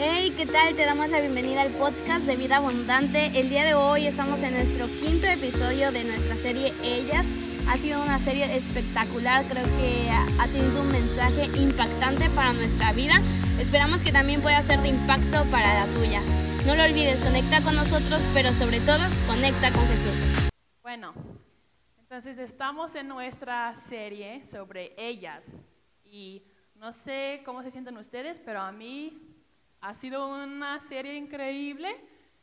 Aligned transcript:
Hey, 0.00 0.32
¿qué 0.36 0.46
tal? 0.46 0.76
Te 0.76 0.84
damos 0.84 1.10
la 1.10 1.18
bienvenida 1.18 1.62
al 1.62 1.72
podcast 1.72 2.24
de 2.24 2.36
Vida 2.36 2.58
Abundante. 2.58 3.36
El 3.36 3.50
día 3.50 3.64
de 3.64 3.74
hoy 3.74 4.06
estamos 4.06 4.38
en 4.42 4.54
nuestro 4.54 4.86
quinto 4.86 5.26
episodio 5.26 5.90
de 5.90 6.04
nuestra 6.04 6.36
serie 6.36 6.72
Ellas. 6.84 7.26
Ha 7.68 7.76
sido 7.78 8.00
una 8.00 8.20
serie 8.20 8.56
espectacular, 8.56 9.44
creo 9.46 9.64
que 9.76 10.08
ha 10.08 10.46
tenido 10.46 10.82
un 10.82 10.92
mensaje 10.92 11.46
impactante 11.60 12.30
para 12.30 12.52
nuestra 12.52 12.92
vida. 12.92 13.20
Esperamos 13.58 14.04
que 14.04 14.12
también 14.12 14.40
pueda 14.40 14.62
ser 14.62 14.80
de 14.82 14.88
impacto 14.90 15.44
para 15.50 15.84
la 15.84 15.92
tuya. 15.92 16.22
No 16.64 16.76
lo 16.76 16.84
olvides, 16.84 17.20
conecta 17.20 17.60
con 17.62 17.74
nosotros, 17.74 18.22
pero 18.32 18.52
sobre 18.52 18.78
todo, 18.78 19.02
conecta 19.26 19.72
con 19.72 19.84
Jesús. 19.88 20.48
Bueno, 20.80 21.12
entonces 21.98 22.38
estamos 22.38 22.94
en 22.94 23.08
nuestra 23.08 23.74
serie 23.74 24.44
sobre 24.44 24.94
ellas 24.96 25.52
y 26.04 26.44
no 26.76 26.92
sé 26.92 27.42
cómo 27.44 27.64
se 27.64 27.72
sienten 27.72 27.96
ustedes, 27.96 28.40
pero 28.44 28.60
a 28.60 28.70
mí 28.70 29.27
ha 29.80 29.94
sido 29.94 30.28
una 30.28 30.80
serie 30.80 31.14
increíble. 31.14 31.88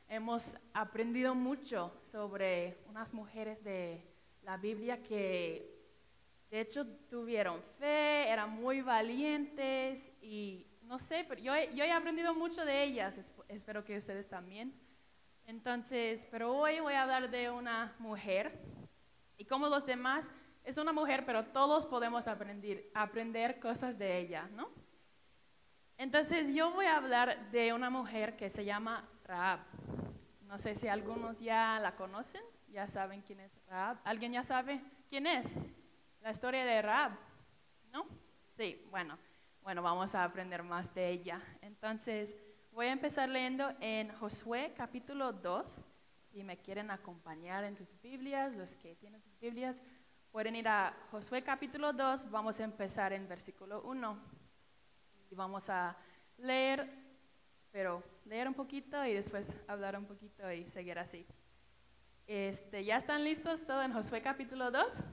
Hemos 0.08 0.58
aprendido 0.74 1.36
mucho 1.36 1.98
sobre 2.02 2.78
unas 2.88 3.14
mujeres 3.14 3.64
de 3.64 4.06
la 4.44 4.58
Biblia 4.58 5.02
que 5.02 5.76
de 6.50 6.62
hecho 6.62 6.86
tuvieron 7.10 7.62
fe, 7.80 8.30
eran 8.30 8.52
muy 8.52 8.82
valientes 8.82 10.12
y 10.22 10.68
no 10.84 11.00
sé, 11.00 11.26
pero 11.28 11.42
yo, 11.42 11.54
he 11.56 11.92
aprendido 11.92 12.36
mucho 12.36 12.64
de 12.64 12.84
ellas, 12.84 13.34
espero 13.48 13.84
que 13.84 13.98
ustedes 13.98 14.30
también. 14.30 14.80
Entonces, 15.48 16.28
pero 16.30 16.56
hoy 16.56 16.80
voy 16.80 16.94
a 16.94 17.04
hablar 17.04 17.30
de 17.30 17.50
una 17.50 17.96
mujer 17.98 18.60
y 19.38 19.46
como 19.46 19.68
los 19.68 19.86
demás, 19.86 20.32
es 20.64 20.78
una 20.78 20.94
mujer, 20.94 21.26
pero 21.26 21.46
todos 21.46 21.86
podemos 21.86 22.28
aprender, 22.28 22.90
aprender 22.94 23.60
cosas 23.60 23.98
de 23.98 24.20
ella, 24.20 24.48
¿no? 24.54 24.70
Entonces, 25.98 26.54
yo 26.54 26.72
voy 26.72 26.86
a 26.86 26.98
hablar 26.98 27.52
de 27.52 27.74
una 27.74 27.90
mujer 27.90 28.36
que 28.36 28.50
se 28.50 28.66
llama 28.66 29.08
Raab. 29.24 29.60
No 30.42 30.60
sé 30.60 30.76
si 30.76 30.88
algunos 30.88 31.40
ya 31.40 31.80
la 31.80 31.96
conocen 31.96 32.44
ya 32.76 32.90
saben 32.90 33.22
quién 33.22 33.40
es 33.40 33.58
Raab. 33.68 33.98
¿Alguien 34.04 34.34
ya 34.34 34.44
sabe 34.44 34.82
quién 35.08 35.28
es? 35.28 35.56
La 36.20 36.32
historia 36.32 36.66
de 36.66 36.82
Raab, 36.82 37.14
¿no? 37.94 38.06
Sí, 38.58 38.86
bueno, 38.92 39.18
bueno, 39.62 39.82
vamos 39.82 40.14
a 40.14 40.26
aprender 40.26 40.62
más 40.62 40.94
de 40.94 41.10
ella. 41.10 41.42
Entonces, 41.62 42.36
voy 42.74 42.88
a 42.88 42.92
empezar 42.92 43.30
leyendo 43.30 43.74
en 43.80 44.14
Josué 44.18 44.74
capítulo 44.76 45.32
2. 45.32 45.86
Si 46.34 46.44
me 46.44 46.58
quieren 46.58 46.92
acompañar 46.92 47.64
en 47.64 47.78
tus 47.78 47.98
Biblias, 48.02 48.54
los 48.54 48.76
que 48.76 48.98
tienen 48.98 49.22
sus 49.22 49.40
Biblias, 49.40 49.82
pueden 50.34 50.58
ir 50.58 50.68
a 50.68 50.94
Josué 51.12 51.44
capítulo 51.44 51.94
2. 51.94 52.30
Vamos 52.30 52.60
a 52.60 52.66
empezar 52.66 53.14
en 53.14 53.26
versículo 53.26 53.84
1. 53.84 54.35
Vamos 55.36 55.70
a 55.70 55.98
leer, 56.38 56.90
pero 57.72 58.02
leer 58.24 58.48
un 58.48 58.54
poquito 58.54 59.04
y 59.06 59.14
después 59.14 59.54
hablar 59.68 59.98
un 59.98 60.06
poquito 60.06 60.50
y 60.50 60.66
seguir 60.70 60.98
así. 60.98 61.26
Este, 62.26 62.86
¿Ya 62.86 62.98
están 62.98 63.24
listos 63.24 63.66
todo 63.66 63.82
en 63.82 63.92
Josué 63.92 64.22
capítulo 64.22 64.72
2? 64.72 65.04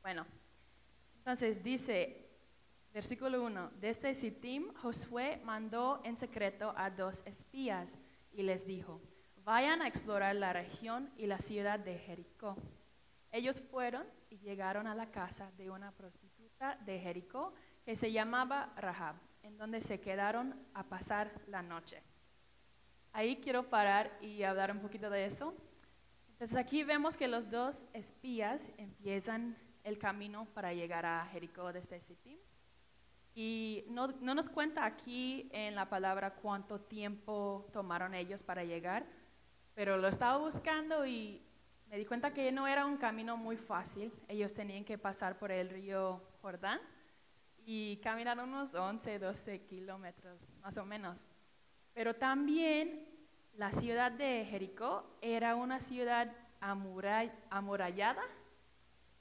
Bueno, 0.00 0.26
entonces 1.18 1.62
dice, 1.62 2.26
versículo 2.94 3.42
1, 3.42 3.72
desde 3.80 4.14
Sittim 4.14 4.72
Josué 4.74 5.42
mandó 5.44 6.00
en 6.02 6.16
secreto 6.16 6.72
a 6.74 6.90
dos 6.90 7.22
espías 7.26 7.98
y 8.32 8.42
les 8.42 8.66
dijo, 8.66 9.02
vayan 9.44 9.82
a 9.82 9.88
explorar 9.88 10.36
la 10.36 10.54
región 10.54 11.12
y 11.18 11.26
la 11.26 11.38
ciudad 11.38 11.78
de 11.78 11.98
Jericó. 11.98 12.56
Ellos 13.30 13.60
fueron 13.60 14.06
y 14.30 14.38
llegaron 14.38 14.86
a 14.86 14.94
la 14.94 15.10
casa 15.10 15.52
de 15.58 15.70
una 15.70 15.92
prostituta 15.92 16.76
de 16.86 16.98
Jericó 16.98 17.52
que 17.84 17.96
se 17.96 18.12
llamaba 18.12 18.72
Rahab, 18.76 19.16
en 19.42 19.56
donde 19.56 19.82
se 19.82 20.00
quedaron 20.00 20.54
a 20.74 20.84
pasar 20.84 21.32
la 21.46 21.62
noche. 21.62 22.02
Ahí 23.12 23.36
quiero 23.36 23.68
parar 23.68 24.16
y 24.20 24.42
hablar 24.42 24.70
un 24.70 24.80
poquito 24.80 25.10
de 25.10 25.26
eso. 25.26 25.54
Entonces 26.32 26.56
aquí 26.56 26.84
vemos 26.84 27.16
que 27.16 27.28
los 27.28 27.50
dos 27.50 27.84
espías 27.92 28.68
empiezan 28.76 29.56
el 29.84 29.98
camino 29.98 30.46
para 30.54 30.72
llegar 30.72 31.06
a 31.06 31.26
Jericó 31.26 31.72
desde 31.72 32.00
Sittim. 32.00 32.38
Y 33.34 33.84
no, 33.88 34.08
no, 34.20 34.34
nos 34.34 34.48
cuenta 34.48 34.84
aquí 34.84 35.48
en 35.52 35.74
la 35.74 35.88
palabra 35.88 36.34
cuánto 36.34 36.80
tiempo 36.80 37.68
tomaron 37.72 38.14
ellos 38.14 38.42
para 38.42 38.64
llegar, 38.64 39.06
pero 39.74 39.96
lo 39.96 40.08
estaba 40.08 40.36
buscando 40.38 41.06
y 41.06 41.42
me 41.88 41.96
di 41.96 42.04
cuenta 42.04 42.32
que 42.32 42.52
no 42.52 42.66
era 42.66 42.86
un 42.86 42.96
camino 42.96 43.36
muy 43.36 43.56
fácil. 43.56 44.12
Ellos 44.28 44.52
tenían 44.52 44.84
que 44.84 44.98
pasar 44.98 45.38
por 45.38 45.50
el 45.50 45.70
río 45.70 46.22
Jordán 46.42 46.80
y 47.66 47.96
caminar 47.98 48.38
unos 48.38 48.74
11, 48.74 49.18
12 49.18 49.62
kilómetros, 49.62 50.40
más 50.62 50.76
o 50.76 50.84
menos. 50.84 51.26
Pero 51.94 52.14
también 52.14 53.06
la 53.54 53.72
ciudad 53.72 54.12
de 54.12 54.46
Jericó 54.48 55.04
era 55.20 55.54
una 55.54 55.80
ciudad 55.80 56.32
amurallada, 56.60 58.22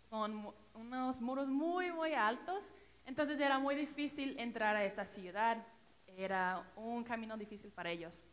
con 0.09 0.53
unos 0.73 1.21
muros 1.21 1.47
muy, 1.47 1.91
muy 1.91 2.13
altos. 2.13 2.73
Entonces 3.05 3.39
era 3.39 3.59
muy 3.59 3.75
difícil 3.75 4.39
entrar 4.39 4.75
a 4.75 4.83
esta 4.83 5.05
ciudad. 5.05 5.57
Era 6.07 6.63
un 6.75 7.03
camino 7.03 7.37
difícil 7.37 7.71
para 7.71 7.91
ellos. 7.91 8.23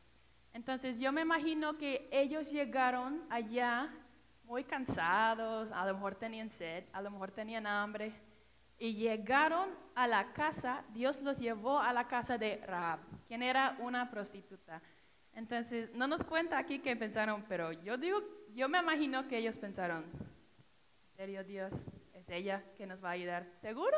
Entonces 0.53 0.99
yo 0.99 1.13
me 1.13 1.23
imagino 1.23 1.77
que 1.77 2.09
ellos 2.11 2.51
llegaron 2.51 3.23
allá 3.29 3.93
muy 4.45 4.65
cansados, 4.65 5.71
a 5.73 5.85
lo 5.85 5.95
mejor 5.95 6.15
tenían 6.15 6.49
sed, 6.49 6.85
a 6.93 7.03
lo 7.03 7.11
mejor 7.11 7.31
tenían 7.33 7.67
hambre, 7.67 8.13
y 8.79 8.95
llegaron 8.95 9.71
a 9.95 10.07
la 10.07 10.33
casa, 10.33 10.85
Dios 10.93 11.21
los 11.23 11.39
llevó 11.39 11.81
a 11.81 11.93
la 11.93 12.07
casa 12.07 12.37
de 12.37 12.59
Rahab, 12.67 13.01
quien 13.27 13.43
era 13.43 13.77
una 13.81 14.11
prostituta. 14.11 14.83
Entonces, 15.33 15.91
no 15.95 16.07
nos 16.07 16.25
cuenta 16.25 16.59
aquí 16.59 16.79
que 16.79 16.97
pensaron, 16.97 17.45
pero 17.49 17.73
yo 17.73 17.97
digo, 17.97 18.23
yo 18.55 18.69
me 18.69 18.79
imagino 18.79 19.29
que 19.29 19.39
ellos 19.39 19.59
pensaron, 19.59 20.05
¿en 20.05 21.17
serio 21.17 21.45
Dios? 21.45 21.73
¿Es 22.15 22.29
ella 22.29 22.63
que 22.77 22.87
nos 22.87 23.05
va 23.05 23.11
a 23.11 23.13
ayudar? 23.13 23.47
¿Seguro? 23.61 23.97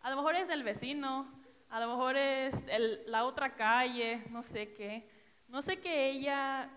A 0.00 0.10
lo 0.10 0.16
mejor 0.16 0.34
es 0.34 0.50
el 0.50 0.62
vecino, 0.62 1.32
a 1.68 1.80
lo 1.80 1.88
mejor 1.88 2.16
es 2.16 2.62
la 3.06 3.24
otra 3.24 3.54
calle, 3.54 4.24
no 4.30 4.42
sé 4.42 4.72
qué. 4.74 5.08
No 5.48 5.62
sé 5.62 5.80
que 5.80 6.10
ella 6.10 6.68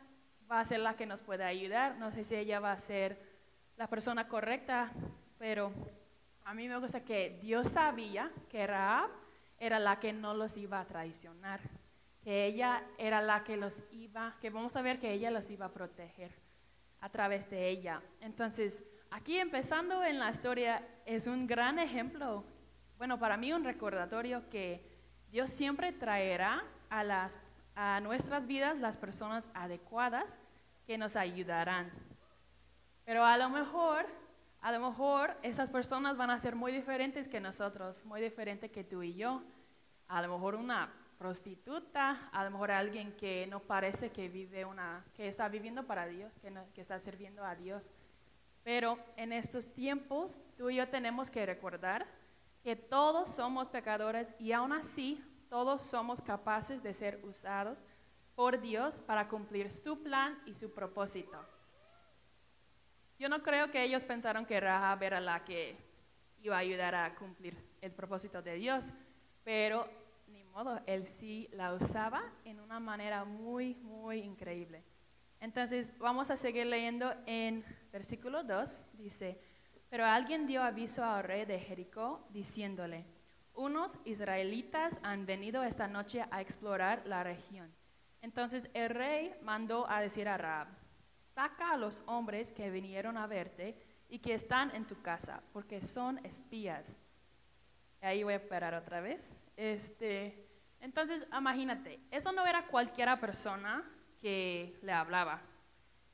va 0.49 0.59
a 0.59 0.65
ser 0.65 0.79
la 0.79 0.95
que 0.95 1.05
nos 1.05 1.21
pueda 1.21 1.47
ayudar, 1.47 1.97
no 1.97 2.11
sé 2.11 2.23
si 2.23 2.35
ella 2.35 2.59
va 2.59 2.71
a 2.71 2.79
ser 2.79 3.19
la 3.77 3.87
persona 3.87 4.27
correcta, 4.27 4.91
pero 5.37 5.73
a 6.45 6.53
mí 6.53 6.69
me 6.69 6.77
gusta 6.77 7.03
que 7.03 7.39
Dios 7.41 7.69
sabía 7.69 8.31
que 8.49 8.65
Raab 8.65 9.09
era 9.59 9.79
la 9.79 9.99
que 9.99 10.13
no 10.13 10.35
los 10.35 10.55
iba 10.57 10.79
a 10.79 10.85
traicionar, 10.85 11.59
que 12.23 12.45
ella 12.45 12.83
era 12.99 13.19
la 13.21 13.43
que 13.43 13.57
los 13.57 13.83
iba, 13.91 14.35
que 14.39 14.51
vamos 14.51 14.75
a 14.75 14.83
ver 14.83 14.99
que 14.99 15.11
ella 15.11 15.31
los 15.31 15.49
iba 15.49 15.65
a 15.65 15.73
proteger 15.73 16.31
a 17.01 17.09
través 17.09 17.49
de 17.49 17.67
ella. 17.67 18.01
Entonces, 18.21 18.83
aquí 19.09 19.39
empezando 19.39 20.03
en 20.03 20.19
la 20.19 20.29
historia 20.29 20.87
es 21.05 21.25
un 21.25 21.47
gran 21.47 21.79
ejemplo, 21.79 22.43
bueno, 22.99 23.17
para 23.17 23.37
mí 23.37 23.51
un 23.51 23.63
recordatorio 23.63 24.47
que 24.51 24.83
Dios 25.31 25.49
siempre 25.49 25.91
traerá 25.91 26.63
a, 26.91 27.03
las, 27.03 27.39
a 27.75 27.99
nuestras 28.01 28.45
vidas 28.45 28.77
las 28.77 28.97
personas 28.97 29.49
adecuadas 29.55 30.37
que 30.85 30.97
nos 30.99 31.15
ayudarán. 31.15 31.91
Pero 33.03 33.25
a 33.25 33.35
lo 33.37 33.49
mejor 33.49 34.05
a 34.65 34.71
lo 34.71 34.79
mejor 34.79 35.37
esas 35.43 35.69
personas 35.69 36.17
van 36.17 36.31
a 36.31 36.39
ser 36.39 36.55
muy 36.55 36.71
diferentes 36.71 37.27
que 37.27 37.39
nosotros, 37.39 38.03
muy 38.03 38.19
diferentes 38.19 38.71
que 38.71 38.83
tú 38.83 39.03
y 39.03 39.13
yo. 39.13 39.43
A 40.07 40.23
lo 40.23 40.33
mejor 40.33 40.55
una 40.55 40.91
prostituta, 41.19 42.29
a 42.31 42.43
lo 42.43 42.49
mejor 42.49 42.71
alguien 42.71 43.15
que 43.15 43.45
no 43.45 43.59
parece 43.59 44.09
que 44.09 44.27
vive 44.27 44.65
una, 44.65 45.05
que 45.13 45.27
está 45.27 45.49
viviendo 45.49 45.85
para 45.85 46.07
Dios, 46.07 46.33
que, 46.39 46.81
está 46.81 46.99
sirviendo 46.99 47.45
a 47.45 47.53
Dios. 47.53 47.91
Pero 48.63 48.97
en 49.17 49.33
estos 49.33 49.71
tiempos 49.71 50.41
tú 50.57 50.71
y 50.71 50.77
yo 50.77 50.89
tenemos 50.89 51.29
que 51.29 51.45
recordar 51.45 52.07
que 52.63 52.75
todos 52.75 53.29
somos 53.35 53.69
pecadores 53.69 54.33
y 54.39 54.51
aún 54.51 54.73
así 54.73 55.23
todos 55.47 55.83
somos 55.83 56.21
capaces 56.21 56.81
de 56.81 56.95
ser 56.95 57.23
usados 57.23 57.77
por 58.33 58.59
Dios 58.59 58.99
para 58.99 59.27
cumplir 59.27 59.71
su 59.71 60.01
plan 60.01 60.41
y 60.47 60.55
su 60.55 60.73
propósito. 60.73 61.54
Yo 63.17 63.29
no 63.29 63.41
creo 63.41 63.71
que 63.71 63.83
ellos 63.83 64.03
pensaron 64.03 64.45
que 64.45 64.59
Rahab 64.59 65.03
era 65.03 65.19
la 65.19 65.43
que 65.43 65.77
iba 66.41 66.55
a 66.55 66.59
ayudar 66.59 66.95
a 66.95 67.15
cumplir 67.15 67.57
el 67.81 67.91
propósito 67.91 68.41
de 68.41 68.55
Dios, 68.55 68.93
pero 69.43 69.89
ni 70.27 70.43
modo, 70.43 70.81
él 70.85 71.07
sí 71.07 71.47
la 71.53 71.73
usaba 71.73 72.23
en 72.43 72.59
una 72.59 72.79
manera 72.79 73.23
muy, 73.23 73.75
muy 73.75 74.19
increíble. 74.19 74.83
Entonces, 75.39 75.97
vamos 75.99 76.29
a 76.29 76.37
seguir 76.37 76.65
leyendo 76.65 77.13
en 77.25 77.63
versículo 77.91 78.43
2, 78.43 78.83
dice, 78.93 79.39
pero 79.89 80.05
alguien 80.05 80.47
dio 80.47 80.63
aviso 80.63 81.05
al 81.05 81.23
rey 81.23 81.45
de 81.45 81.59
Jericó 81.59 82.25
diciéndole, 82.31 83.05
unos 83.53 83.99
israelitas 84.03 84.99
han 85.03 85.25
venido 85.25 85.63
esta 85.63 85.87
noche 85.87 86.25
a 86.31 86.41
explorar 86.41 87.03
la 87.05 87.23
región. 87.23 87.73
Entonces 88.21 88.69
el 88.73 88.89
rey 88.89 89.33
mandó 89.41 89.89
a 89.89 90.01
decir 90.01 90.27
a 90.27 90.37
Rahab, 90.37 90.67
saca 91.35 91.73
a 91.73 91.77
los 91.77 92.01
hombres 92.05 92.53
que 92.53 92.71
vinieron 92.71 93.17
a 93.17 93.27
verte 93.27 93.75
y 94.07 94.19
que 94.19 94.33
están 94.33 94.73
en 94.73 94.87
tu 94.87 95.01
casa, 95.01 95.43
porque 95.51 95.83
son 95.83 96.25
espías. 96.25 96.97
Ahí 98.01 98.23
voy 98.23 98.35
a 98.35 98.47
parar 98.47 98.73
otra 98.73 99.01
vez. 99.01 99.35
Este, 99.57 100.47
Entonces, 100.79 101.27
imagínate, 101.37 101.99
eso 102.09 102.31
no 102.31 102.45
era 102.45 102.67
cualquiera 102.67 103.19
persona 103.19 103.83
que 104.21 104.79
le 104.81 104.93
hablaba. 104.93 105.41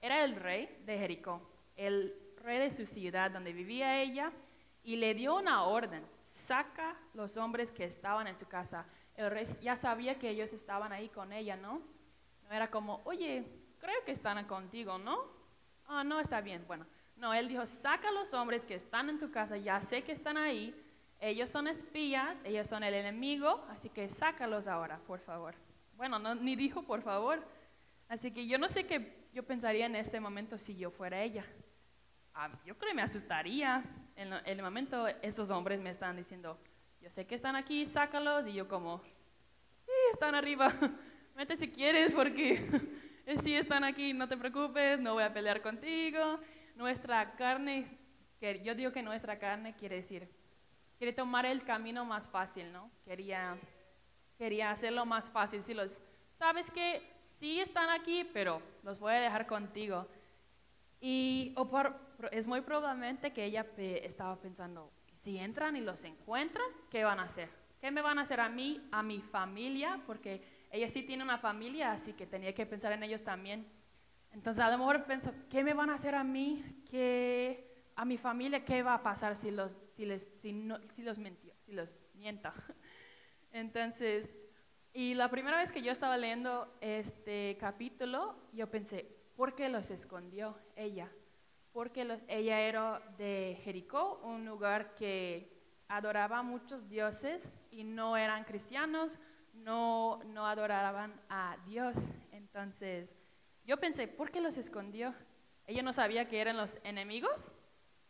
Era 0.01 0.23
el 0.23 0.35
rey 0.35 0.81
de 0.85 0.97
Jericó, 0.97 1.39
el 1.75 2.15
rey 2.38 2.57
de 2.57 2.71
su 2.71 2.88
ciudad 2.88 3.29
donde 3.29 3.53
vivía 3.53 4.01
ella, 4.01 4.31
y 4.83 4.95
le 4.95 5.13
dio 5.13 5.35
una 5.35 5.65
orden, 5.65 6.03
saca 6.24 6.97
los 7.13 7.38
hombres 7.38 7.71
que 7.71 7.83
estaban 7.83 8.25
en 8.25 8.38
su 8.38 8.47
casa. 8.47 8.88
El 9.15 9.29
rey 9.29 9.45
ya 9.62 9.75
sabía 9.75 10.17
que 10.17 10.29
ellos 10.29 10.51
estaban 10.53 10.91
ahí 10.91 11.09
con 11.09 11.31
ella, 11.31 11.56
¿no? 11.56 11.83
No 12.47 12.56
era 12.56 12.71
como, 12.71 13.01
oye, 13.06 13.61
creo 13.81 14.06
que 14.06 14.12
están 14.12 14.45
contigo, 14.45 14.98
¿no? 14.98 15.25
Ah, 15.88 16.04
no, 16.04 16.19
está 16.19 16.39
bien, 16.39 16.63
bueno. 16.68 16.86
No, 17.18 17.33
él 17.33 17.50
dijo, 17.50 17.66
saca 17.66 18.10
los 18.12 18.33
hombres 18.33 18.63
que 18.63 18.75
están 18.75 19.10
en 19.10 19.19
tu 19.19 19.30
casa, 19.30 19.57
ya 19.57 19.81
sé 19.81 20.04
que 20.04 20.13
están 20.13 20.38
ahí, 20.38 20.74
ellos 21.19 21.50
son 21.50 21.68
espías, 21.68 22.42
ellos 22.45 22.68
son 22.68 22.83
el 22.83 22.94
enemigo, 22.94 23.63
así 23.69 23.89
que 23.89 24.10
sácalos 24.10 24.68
ahora, 24.68 24.98
por 25.06 25.19
favor. 25.19 25.54
Bueno, 25.95 26.18
no, 26.18 26.33
ni 26.33 26.56
dijo 26.56 26.81
por 26.81 27.01
favor. 27.01 27.45
Así 28.07 28.31
que 28.31 28.48
yo 28.48 28.57
no 28.57 28.68
sé 28.68 28.88
qué 28.88 29.22
yo 29.33 29.44
pensaría 29.44 29.86
en 29.86 29.95
este 29.95 30.19
momento 30.19 30.57
si 30.57 30.75
yo 30.75 30.92
fuera 30.92 31.22
ella. 31.22 31.45
Ah, 32.34 32.50
yo 32.66 32.77
creo 32.77 32.89
que 32.89 32.95
me 32.95 33.01
asustaría. 33.01 33.84
En 34.16 34.34
el 34.45 34.62
momento 34.62 35.07
esos 35.07 35.50
hombres 35.51 35.80
me 35.80 35.89
están 35.89 36.18
diciendo, 36.18 36.57
yo 37.01 37.10
sé 37.10 37.25
que 37.25 37.36
están 37.36 37.56
aquí, 37.56 37.88
sácalos. 37.88 38.48
Y 38.48 38.54
yo 38.54 38.68
como, 38.68 39.01
sí, 39.86 39.92
están 40.12 40.36
arriba. 40.36 40.74
Vete 41.36 41.56
si 41.56 41.69
quieres 41.69 42.12
porque 42.12 42.68
sí 43.35 43.56
están 43.56 43.83
aquí, 43.83 44.13
no 44.13 44.27
te 44.27 44.38
preocupes, 44.38 45.00
no 45.00 45.13
voy 45.13 45.23
a 45.23 45.33
pelear 45.33 45.62
contigo. 45.62 46.39
Nuestra 46.75 47.35
carne, 47.35 47.97
que 48.39 48.62
yo 48.63 48.75
digo 48.75 48.91
que 48.91 49.03
nuestra 49.03 49.38
carne 49.38 49.75
quiere 49.75 49.97
decir 49.97 50.27
Quería 51.01 51.15
tomar 51.15 51.47
el 51.47 51.63
camino 51.63 52.06
más 52.06 52.27
fácil, 52.27 52.71
¿no? 52.71 52.91
Quería, 53.03 53.57
quería 54.38 54.69
hacerlo 54.69 55.03
más 55.03 55.31
fácil. 55.31 55.63
Si 55.63 55.73
los, 55.73 56.00
sabes 56.35 56.69
que 56.69 57.01
sí 57.23 57.59
están 57.59 57.89
aquí, 57.89 58.23
pero 58.31 58.62
los 58.83 59.00
voy 59.00 59.13
a 59.13 59.19
dejar 59.19 59.47
contigo. 59.47 60.07
Y 61.00 61.56
es 62.29 62.45
muy 62.45 62.62
probablemente 62.62 63.33
que 63.33 63.45
ella 63.45 63.65
estaba 63.77 64.39
pensando, 64.39 64.91
si 65.15 65.39
entran 65.39 65.75
y 65.75 65.81
los 65.81 66.03
encuentran, 66.03 66.67
¿qué 66.91 67.03
van 67.03 67.19
a 67.19 67.24
hacer? 67.24 67.50
¿Qué 67.79 67.89
me 67.89 68.03
van 68.03 68.19
a 68.19 68.21
hacer 68.21 68.39
a 68.39 68.50
mí, 68.50 68.88
a 68.91 69.01
mi 69.01 69.21
familia? 69.21 70.00
Porque 70.06 70.50
ella 70.71 70.89
sí 70.89 71.03
tiene 71.03 71.23
una 71.23 71.38
familia, 71.38 71.91
así 71.91 72.13
que 72.13 72.25
tenía 72.25 72.53
que 72.56 72.65
pensar 72.65 72.94
en 72.94 73.03
ellos 73.03 73.23
también. 73.23 73.68
Entonces 74.31 74.63
a 74.63 74.69
lo 74.71 74.77
mejor 74.77 75.03
pensó, 75.03 75.33
¿qué 75.50 75.63
me 75.63 75.73
van 75.73 75.89
a 75.89 75.95
hacer 75.95 76.15
a 76.15 76.23
mí? 76.23 76.63
¿Qué, 76.89 77.91
a 77.95 78.06
mi 78.06 78.18
familia, 78.18 78.63
¿qué 78.63 78.81
va 78.81 78.95
a 78.95 79.03
pasar 79.03 79.35
si 79.35 79.51
los, 79.51 79.75
si 79.91 80.06
les, 80.06 80.31
si 80.35 80.53
no, 80.53 80.79
si 80.91 81.03
los 81.03 81.18
mintió, 81.18 81.53
si 81.65 81.73
los 81.73 81.94
mienta? 82.13 82.53
Entonces, 83.51 84.35
y 84.94 85.13
la 85.13 85.29
primera 85.29 85.57
vez 85.57 85.71
que 85.71 85.81
yo 85.81 85.91
estaba 85.91 86.18
leyendo 86.18 86.74
este 86.79 87.57
capítulo, 87.59 88.35
yo 88.53 88.71
pensé, 88.71 89.06
¿por 89.35 89.56
qué 89.56 89.67
los 89.67 89.91
escondió 89.91 90.57
ella? 90.75 91.12
Porque 91.74 92.19
ella 92.27 92.62
era 92.62 93.01
de 93.17 93.59
Jericó, 93.63 94.21
un 94.24 94.45
lugar 94.45 94.95
que 94.95 95.51
adoraba 95.89 96.44
muchos 96.44 96.88
dioses 96.88 97.51
y 97.69 97.83
no 97.83 98.15
eran 98.15 98.45
cristianos, 98.45 99.19
no, 99.63 100.22
no 100.25 100.46
adoraban 100.48 101.13
a 101.30 101.58
Dios. 101.66 101.96
Entonces, 102.31 103.16
yo 103.66 103.78
pensé, 103.78 104.08
¿por 104.08 104.31
qué 104.31 104.42
los 104.42 104.58
escondió? 104.58 105.13
Ella 105.68 105.84
no 105.84 105.94
sabía 105.94 106.28
que 106.28 106.42
eran 106.42 106.58
los 106.58 106.78
enemigos 106.84 107.52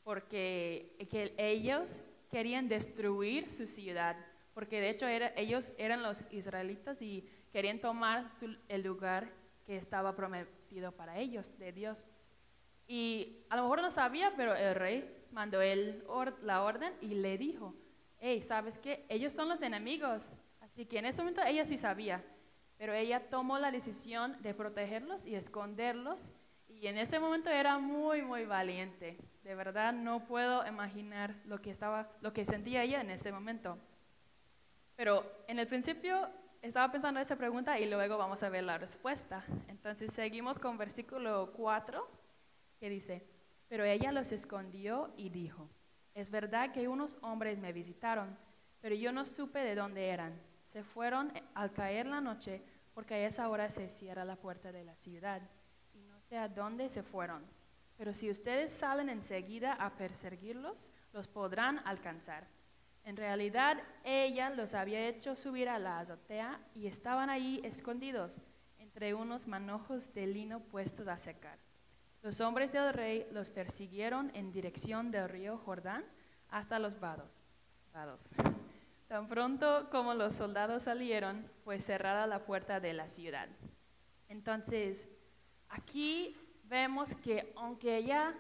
porque 0.04 0.96
ellos 1.38 2.02
querían 2.30 2.68
destruir 2.68 3.50
su 3.52 3.68
ciudad, 3.68 4.18
porque 4.54 4.80
de 4.82 4.90
hecho 4.90 5.08
ellos 5.08 5.74
eran 5.78 6.02
los 6.02 6.26
israelitas 6.32 7.02
y 7.02 7.28
querían 7.52 7.80
tomar 7.80 8.32
el 8.68 8.82
lugar 8.82 9.32
que 9.66 9.78
estaba 9.78 10.16
prometido 10.16 10.92
para 10.92 11.20
ellos, 11.20 11.58
de 11.60 11.72
Dios. 11.72 12.06
Y 12.88 13.46
a 13.50 13.56
lo 13.56 13.64
mejor 13.64 13.82
no 13.82 13.92
sabía, 13.92 14.34
pero 14.36 14.56
el 14.56 14.76
rey 14.76 15.24
mandó 15.32 15.60
la 16.42 16.64
orden 16.64 16.94
y 17.02 17.16
le 17.16 17.38
dijo, 17.38 17.76
hey, 18.20 18.42
¿sabes 18.42 18.80
qué? 18.80 19.06
Ellos 19.10 19.34
son 19.34 19.50
los 19.50 19.62
enemigos. 19.62 20.32
Así 20.74 20.86
que 20.86 21.00
en 21.00 21.06
ese 21.06 21.22
momento 21.22 21.42
ella 21.44 21.66
sí 21.66 21.78
sabía, 21.78 22.24
pero 22.78 22.94
ella 22.94 23.30
tomó 23.30 23.60
la 23.60 23.72
decisión 23.72 24.42
de 24.42 24.54
protegerlos 24.54 25.26
y 25.26 25.36
esconderlos. 25.36 26.32
Y 26.68 26.88
en 26.88 26.98
ese 26.98 27.20
momento 27.20 27.50
era 27.50 27.78
muy, 27.78 28.22
muy 28.22 28.46
valiente. 28.46 29.18
De 29.44 29.56
verdad 29.56 29.94
no 29.94 30.26
puedo 30.26 30.66
imaginar 30.66 31.36
lo 31.46 31.62
que, 31.62 31.70
estaba, 31.70 32.10
lo 32.22 32.34
que 32.34 32.46
sentía 32.46 32.84
ella 32.84 33.02
en 33.02 33.10
ese 33.10 33.32
momento. 33.32 33.78
Pero 34.96 35.26
en 35.48 35.60
el 35.60 35.68
principio 35.68 36.30
estaba 36.62 36.92
pensando 36.92 37.20
esa 37.20 37.36
pregunta 37.36 37.80
y 37.80 37.90
luego 37.90 38.18
vamos 38.18 38.42
a 38.44 38.50
ver 38.50 38.64
la 38.64 38.78
respuesta. 38.78 39.44
Entonces 39.68 40.14
seguimos 40.14 40.60
con 40.60 40.78
versículo 40.78 41.52
4 41.54 42.08
que 42.80 42.90
dice, 42.90 43.24
pero 43.68 43.84
ella 43.84 44.12
los 44.12 44.32
escondió 44.32 45.14
y 45.18 45.30
dijo, 45.30 45.70
es 46.14 46.30
verdad 46.30 46.72
que 46.72 46.88
unos 46.88 47.18
hombres 47.22 47.60
me 47.60 47.74
visitaron, 47.74 48.38
pero 48.82 48.96
yo 48.96 49.12
no 49.12 49.26
supe 49.26 49.60
de 49.60 49.76
dónde 49.76 50.10
eran. 50.10 50.51
Se 50.72 50.86
fueron 50.86 51.34
al 51.54 51.74
caer 51.74 52.06
la 52.06 52.22
noche 52.22 52.62
porque 52.94 53.16
a 53.16 53.28
esa 53.28 53.50
hora 53.50 53.70
se 53.70 53.90
cierra 53.90 54.24
la 54.24 54.38
puerta 54.38 54.72
de 54.72 54.86
la 54.86 54.96
ciudad 54.96 55.42
y 55.94 56.00
no 56.04 56.18
sé 56.22 56.38
a 56.38 56.48
dónde 56.48 56.90
se 56.90 57.04
fueron. 57.04 57.44
Pero 57.98 58.14
si 58.14 58.32
ustedes 58.32 58.72
salen 58.72 59.10
enseguida 59.10 59.74
a 59.74 59.90
perseguirlos, 59.98 60.90
los 61.12 61.28
podrán 61.28 61.80
alcanzar. 61.80 62.48
En 63.04 63.18
realidad, 63.18 63.84
ella 64.06 64.50
los 64.50 64.74
había 64.74 65.06
hecho 65.10 65.36
subir 65.36 65.68
a 65.68 65.78
la 65.78 66.00
azotea 66.00 66.62
y 66.74 66.88
estaban 66.88 67.30
allí 67.30 67.60
escondidos 67.66 68.40
entre 68.78 69.14
unos 69.14 69.48
manojos 69.48 70.14
de 70.14 70.26
lino 70.26 70.62
puestos 70.62 71.10
a 71.10 71.18
secar. 71.18 71.60
Los 72.22 72.40
hombres 72.40 72.72
del 72.72 72.94
rey 72.94 73.28
los 73.34 73.50
persiguieron 73.50 74.32
en 74.36 74.54
dirección 74.54 75.12
del 75.12 75.28
río 75.28 75.58
Jordán 75.58 76.06
hasta 76.48 76.80
los 76.80 76.98
vados. 76.98 77.42
vados. 77.92 78.30
Tan 79.12 79.28
pronto 79.28 79.90
como 79.92 80.14
los 80.14 80.36
soldados 80.36 80.84
salieron, 80.84 81.46
fue 81.66 81.82
cerrada 81.82 82.26
la 82.28 82.46
puerta 82.46 82.80
de 82.80 82.94
la 82.94 83.10
ciudad. 83.10 83.50
Entonces, 84.30 85.06
aquí 85.68 86.38
vemos 86.64 87.14
que 87.16 87.52
aunque 87.58 87.98
ella, 87.98 88.34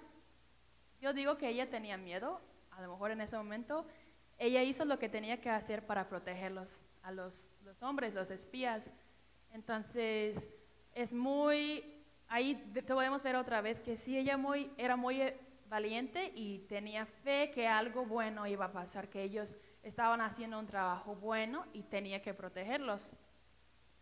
yo 1.02 1.12
digo 1.12 1.38
que 1.38 1.50
ella 1.50 1.70
tenía 1.70 1.98
miedo, 1.98 2.40
a 2.70 2.82
lo 2.82 2.90
mejor 2.90 3.12
en 3.12 3.20
ese 3.20 3.36
momento, 3.36 3.86
ella 4.38 4.64
hizo 4.64 4.86
lo 4.86 4.98
que 4.98 5.10
tenía 5.10 5.42
que 5.42 5.50
hacer 5.50 5.86
para 5.86 6.08
protegerlos 6.08 6.82
a 7.04 7.12
los, 7.12 7.52
hombres, 7.82 8.14
los 8.14 8.32
espías. 8.32 8.94
Entonces, 9.52 10.48
es 10.94 11.14
muy, 11.14 12.02
ahí 12.30 12.56
podemos 12.88 13.22
ver 13.24 13.36
otra 13.36 13.60
vez 13.60 13.82
que 13.82 13.98
sí, 13.98 14.18
ella 14.18 14.38
muy, 14.38 14.72
era 14.78 14.96
muy 14.96 15.34
valiente 15.72 16.34
y 16.36 16.60
tenía 16.68 17.06
fe 17.06 17.50
que 17.50 17.66
algo 17.66 18.06
bueno 18.06 18.46
iba 18.46 18.66
a 18.66 18.74
pasar, 18.74 19.08
que 19.08 19.24
ellos 19.24 19.56
estaban 19.84 20.20
haciendo 20.20 20.60
un 20.60 20.68
trabajo 20.68 21.16
bueno 21.16 21.66
y 21.72 21.84
tenía 21.84 22.22
que 22.22 22.34
protegerlos. 22.34 23.14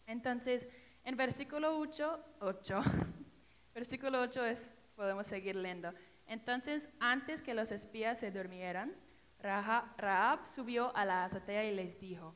Entonces, 0.07 0.67
en 1.03 1.15
versículo 1.15 1.77
8, 1.77 2.25
8 2.39 2.81
Versículo 3.75 4.19
8 4.21 4.45
es, 4.45 4.73
podemos 4.95 5.27
seguir 5.27 5.55
leyendo. 5.55 5.93
Entonces, 6.25 6.89
antes 6.99 7.43
que 7.43 7.53
los 7.53 7.71
espías 7.71 8.17
se 8.17 8.31
durmieran, 8.31 8.95
Rahab 9.39 10.47
subió 10.47 10.93
a 10.97 11.05
la 11.05 11.23
azotea 11.23 11.63
y 11.65 11.75
les 11.75 11.99
dijo, 11.99 12.33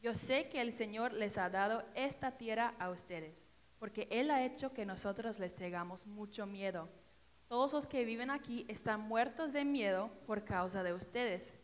yo 0.00 0.14
sé 0.14 0.48
que 0.48 0.60
el 0.60 0.72
Señor 0.72 1.12
les 1.12 1.36
ha 1.36 1.50
dado 1.50 1.84
esta 1.96 2.38
tierra 2.38 2.74
a 2.78 2.90
ustedes, 2.90 3.44
porque 3.80 4.06
Él 4.12 4.30
ha 4.30 4.44
hecho 4.44 4.72
que 4.72 4.86
nosotros 4.86 5.40
les 5.40 5.56
tengamos 5.56 6.06
mucho 6.06 6.46
miedo. 6.46 6.88
Todos 7.48 7.72
los 7.72 7.86
que 7.86 8.04
viven 8.04 8.30
aquí 8.30 8.66
están 8.68 9.00
muertos 9.00 9.54
de 9.54 9.64
miedo 9.64 10.10
por 10.26 10.44
causa 10.44 10.82
de 10.82 10.92
ustedes. 10.92 11.54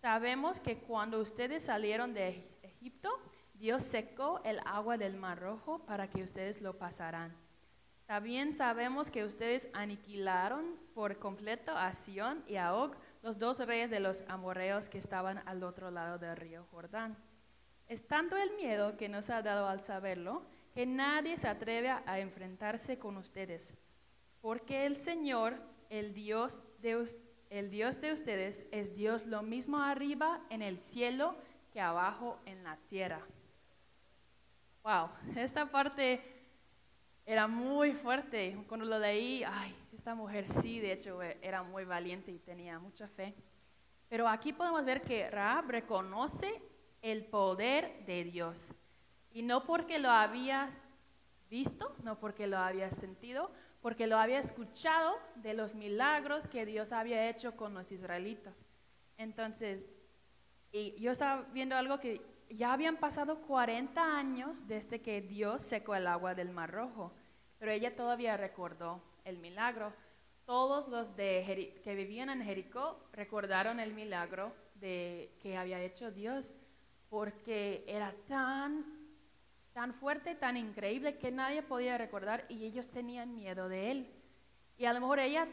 Sabemos 0.00 0.58
que 0.58 0.78
cuando 0.78 1.20
ustedes 1.20 1.62
salieron 1.62 2.12
de 2.12 2.44
Egipto, 2.62 3.08
Dios 3.54 3.84
secó 3.84 4.40
el 4.44 4.58
agua 4.64 4.98
del 4.98 5.16
Mar 5.16 5.38
Rojo 5.38 5.78
para 5.86 6.10
que 6.10 6.24
ustedes 6.24 6.60
lo 6.60 6.76
pasaran. 6.76 7.32
También 8.06 8.52
sabemos 8.52 9.10
que 9.10 9.24
ustedes 9.24 9.68
aniquilaron 9.72 10.76
por 10.92 11.20
completo 11.20 11.70
a 11.70 11.94
Sión 11.94 12.42
y 12.48 12.56
a 12.56 12.74
Og, 12.74 12.96
los 13.22 13.38
dos 13.38 13.60
reyes 13.60 13.90
de 13.90 14.00
los 14.00 14.24
amorreos 14.28 14.88
que 14.88 14.98
estaban 14.98 15.40
al 15.46 15.62
otro 15.62 15.92
lado 15.92 16.18
del 16.18 16.36
río 16.36 16.66
Jordán. 16.72 17.16
Es 17.86 18.08
tanto 18.08 18.36
el 18.36 18.50
miedo 18.56 18.96
que 18.96 19.08
nos 19.08 19.30
ha 19.30 19.40
dado 19.40 19.68
al 19.68 19.82
saberlo 19.82 20.42
que 20.74 20.84
nadie 20.84 21.38
se 21.38 21.46
atreve 21.46 21.90
a 21.90 22.18
enfrentarse 22.18 22.98
con 22.98 23.16
ustedes, 23.16 23.74
porque 24.42 24.84
el 24.84 24.96
Señor, 24.96 25.54
el 25.88 26.12
Dios 26.12 26.60
de, 26.80 26.96
ustedes, 26.96 28.66
es 28.72 28.94
Dios 28.94 29.24
lo 29.26 29.42
mismo 29.42 29.78
arriba 29.78 30.40
en 30.50 30.60
el 30.60 30.82
cielo 30.82 31.36
que 31.72 31.80
abajo 31.80 32.38
en 32.44 32.62
la 32.64 32.76
tierra. 32.88 33.22
Wow, 34.82 35.10
esta 35.36 35.70
parte 35.70 36.20
era 37.24 37.46
muy 37.46 37.92
fuerte. 37.92 38.58
Cuando 38.68 38.84
lo 38.84 38.98
leí, 38.98 39.44
ay, 39.44 39.74
esta 39.94 40.16
mujer 40.16 40.48
sí, 40.48 40.80
de 40.80 40.92
hecho, 40.92 41.22
eh, 41.22 41.38
era 41.40 41.62
muy 41.62 41.84
valiente 41.84 42.32
y 42.32 42.38
tenía 42.40 42.80
mucha 42.80 43.06
fe. 43.06 43.32
Pero 44.08 44.28
aquí 44.28 44.52
podemos 44.52 44.84
ver 44.84 45.00
que 45.00 45.30
Raab 45.30 45.70
reconoce 45.70 46.60
el 47.00 47.24
poder 47.24 48.04
de 48.06 48.24
Dios. 48.24 48.72
Y 49.30 49.42
no 49.42 49.64
porque 49.64 50.00
lo 50.00 50.10
había 50.10 50.68
visto, 51.48 51.94
no 52.02 52.18
porque 52.18 52.48
lo 52.48 52.58
había 52.58 52.90
sentido, 52.90 53.52
porque 53.82 54.06
lo 54.06 54.16
había 54.16 54.38
escuchado 54.38 55.18
de 55.34 55.54
los 55.54 55.74
milagros 55.74 56.46
que 56.46 56.64
Dios 56.64 56.92
había 56.92 57.28
hecho 57.28 57.56
con 57.56 57.74
los 57.74 57.90
israelitas. 57.90 58.64
Entonces, 59.18 59.86
y 60.70 60.98
yo 61.00 61.10
estaba 61.10 61.42
viendo 61.52 61.76
algo 61.76 61.98
que 61.98 62.22
ya 62.48 62.72
habían 62.72 62.96
pasado 62.96 63.42
40 63.42 64.00
años 64.16 64.68
desde 64.68 65.00
que 65.02 65.20
Dios 65.20 65.64
secó 65.64 65.94
el 65.96 66.06
agua 66.06 66.34
del 66.34 66.50
Mar 66.50 66.70
Rojo, 66.70 67.12
pero 67.58 67.72
ella 67.72 67.94
todavía 67.94 68.36
recordó 68.36 69.02
el 69.24 69.38
milagro. 69.38 69.92
Todos 70.46 70.88
los 70.88 71.16
de 71.16 71.80
que 71.82 71.94
vivían 71.94 72.30
en 72.30 72.42
Jericó 72.42 73.00
recordaron 73.12 73.80
el 73.80 73.94
milagro 73.94 74.52
de 74.76 75.36
que 75.40 75.56
había 75.56 75.80
hecho 75.80 76.10
Dios, 76.10 76.60
porque 77.08 77.84
era 77.86 78.14
tan, 78.28 79.01
tan 79.72 79.94
fuerte, 79.94 80.34
tan 80.34 80.56
increíble 80.56 81.16
que 81.18 81.30
nadie 81.30 81.62
podía 81.62 81.98
recordar 81.98 82.44
y 82.48 82.64
ellos 82.64 82.88
tenían 82.90 83.34
miedo 83.34 83.68
de 83.68 83.90
él. 83.90 84.12
Y 84.76 84.84
a 84.84 84.92
lo 84.92 85.00
mejor 85.00 85.18
ella 85.18 85.48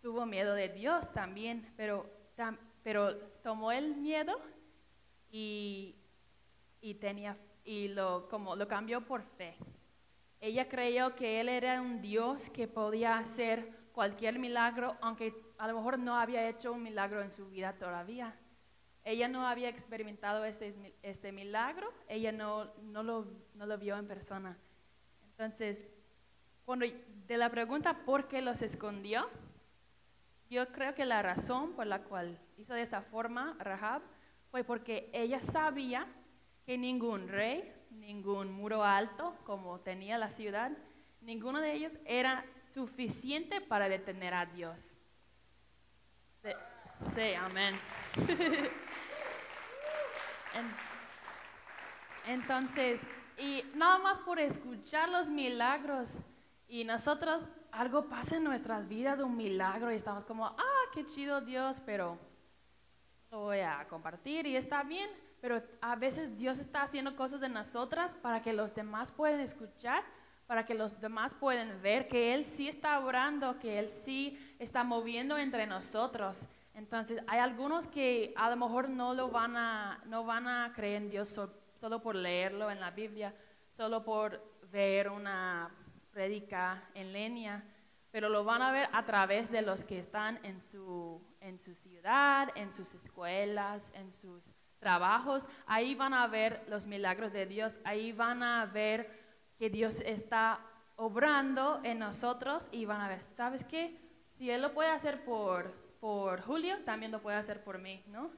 tuvo 0.00 0.26
miedo 0.26 0.54
de 0.54 0.68
Dios 0.68 1.12
también, 1.12 1.72
pero, 1.76 2.06
pero 2.82 3.16
tomó 3.42 3.72
el 3.72 3.96
miedo 3.96 4.40
y, 5.30 5.96
y, 6.80 6.94
tenía, 6.94 7.36
y 7.64 7.88
lo, 7.88 8.28
como, 8.28 8.56
lo 8.56 8.66
cambió 8.66 9.06
por 9.06 9.22
fe. 9.22 9.56
Ella 10.40 10.68
creyó 10.68 11.14
que 11.14 11.40
Él 11.40 11.48
era 11.48 11.80
un 11.82 12.00
Dios 12.00 12.48
que 12.48 12.66
podía 12.66 13.18
hacer 13.18 13.90
cualquier 13.92 14.38
milagro, 14.38 14.96
aunque 15.02 15.34
a 15.58 15.68
lo 15.68 15.74
mejor 15.76 15.98
no 15.98 16.16
había 16.16 16.48
hecho 16.48 16.72
un 16.72 16.82
milagro 16.82 17.20
en 17.20 17.30
su 17.30 17.48
vida 17.50 17.74
todavía. 17.74 18.34
Ella 19.04 19.28
no 19.28 19.46
había 19.46 19.68
experimentado 19.68 20.44
este, 20.44 20.74
este 21.02 21.32
milagro, 21.32 21.92
ella 22.08 22.32
no, 22.32 22.72
no, 22.82 23.02
lo, 23.02 23.26
no 23.54 23.66
lo 23.66 23.78
vio 23.78 23.96
en 23.96 24.06
persona. 24.06 24.58
Entonces, 25.30 25.84
cuando, 26.64 26.86
de 27.26 27.36
la 27.38 27.50
pregunta 27.50 28.04
por 28.04 28.28
qué 28.28 28.42
los 28.42 28.62
escondió, 28.62 29.28
yo 30.50 30.68
creo 30.72 30.94
que 30.94 31.06
la 31.06 31.22
razón 31.22 31.72
por 31.72 31.86
la 31.86 32.02
cual 32.02 32.38
hizo 32.58 32.74
de 32.74 32.82
esta 32.82 33.02
forma 33.02 33.56
Rahab 33.60 34.02
fue 34.50 34.64
porque 34.64 35.08
ella 35.12 35.40
sabía 35.40 36.06
que 36.66 36.76
ningún 36.76 37.28
rey, 37.28 37.72
ningún 37.90 38.52
muro 38.52 38.84
alto 38.84 39.36
como 39.44 39.80
tenía 39.80 40.18
la 40.18 40.28
ciudad, 40.28 40.72
ninguno 41.20 41.60
de 41.60 41.72
ellos 41.72 41.92
era 42.04 42.44
suficiente 42.64 43.60
para 43.60 43.88
detener 43.88 44.34
a 44.34 44.46
Dios. 44.46 44.96
Sí, 47.14 47.34
amén. 47.34 47.78
Entonces, 52.26 53.00
y 53.38 53.64
nada 53.74 53.98
más 53.98 54.18
por 54.18 54.38
escuchar 54.38 55.08
los 55.08 55.28
milagros 55.28 56.14
y 56.68 56.84
nosotros 56.84 57.48
algo 57.72 58.08
pasa 58.08 58.36
en 58.36 58.44
nuestras 58.44 58.88
vidas, 58.88 59.20
un 59.20 59.36
milagro 59.36 59.90
y 59.92 59.96
estamos 59.96 60.24
como, 60.24 60.46
ah, 60.46 60.84
qué 60.92 61.06
chido 61.06 61.40
Dios, 61.40 61.80
pero 61.84 62.18
lo 63.30 63.40
voy 63.40 63.60
a 63.60 63.86
compartir 63.88 64.46
y 64.46 64.56
está 64.56 64.82
bien, 64.82 65.08
pero 65.40 65.62
a 65.80 65.96
veces 65.96 66.36
Dios 66.36 66.58
está 66.58 66.82
haciendo 66.82 67.16
cosas 67.16 67.42
en 67.42 67.52
nosotras 67.52 68.14
para 68.14 68.42
que 68.42 68.52
los 68.52 68.74
demás 68.74 69.10
puedan 69.10 69.40
escuchar, 69.40 70.02
para 70.46 70.66
que 70.66 70.74
los 70.74 71.00
demás 71.00 71.32
puedan 71.34 71.80
ver 71.80 72.08
que 72.08 72.34
Él 72.34 72.44
sí 72.44 72.68
está 72.68 72.98
orando, 72.98 73.58
que 73.58 73.78
Él 73.78 73.90
sí 73.90 74.38
está 74.58 74.84
moviendo 74.84 75.38
entre 75.38 75.66
nosotros. 75.66 76.46
Entonces, 76.80 77.22
hay 77.26 77.40
algunos 77.40 77.86
que 77.86 78.32
a 78.36 78.48
lo 78.48 78.56
mejor 78.56 78.88
no 78.88 79.12
lo 79.12 79.28
van 79.28 79.54
a, 79.54 80.00
no 80.06 80.24
van 80.24 80.48
a 80.48 80.72
creer 80.74 81.02
en 81.02 81.10
Dios 81.10 81.28
solo 81.74 82.00
por 82.00 82.14
leerlo 82.16 82.70
en 82.70 82.80
la 82.80 82.90
Biblia, 82.90 83.34
solo 83.68 84.02
por 84.02 84.42
ver 84.72 85.10
una 85.10 85.70
predica 86.10 86.88
en 86.94 87.12
línea, 87.12 87.62
pero 88.10 88.30
lo 88.30 88.44
van 88.44 88.62
a 88.62 88.72
ver 88.72 88.88
a 88.94 89.04
través 89.04 89.52
de 89.52 89.60
los 89.60 89.84
que 89.84 89.98
están 89.98 90.40
en 90.42 90.62
su, 90.62 91.22
en 91.40 91.58
su 91.58 91.74
ciudad, 91.74 92.48
en 92.54 92.72
sus 92.72 92.94
escuelas, 92.94 93.92
en 93.94 94.10
sus 94.10 94.50
trabajos. 94.78 95.50
Ahí 95.66 95.94
van 95.94 96.14
a 96.14 96.26
ver 96.28 96.64
los 96.66 96.86
milagros 96.86 97.30
de 97.30 97.44
Dios, 97.44 97.78
ahí 97.84 98.12
van 98.12 98.42
a 98.42 98.64
ver 98.64 99.20
que 99.58 99.68
Dios 99.68 100.00
está 100.00 100.60
obrando 100.96 101.82
en 101.84 101.98
nosotros 101.98 102.70
y 102.72 102.86
van 102.86 103.02
a 103.02 103.08
ver, 103.08 103.22
¿sabes 103.22 103.64
qué? 103.64 104.00
Si 104.38 104.50
Él 104.50 104.62
lo 104.62 104.72
puede 104.72 104.88
hacer 104.88 105.22
por, 105.26 105.79
por 106.00 106.40
Julio, 106.40 106.78
también 106.84 107.12
lo 107.12 107.20
puede 107.20 107.36
hacer 107.36 107.62
por 107.62 107.78
mí, 107.78 108.02
¿no? 108.08 108.30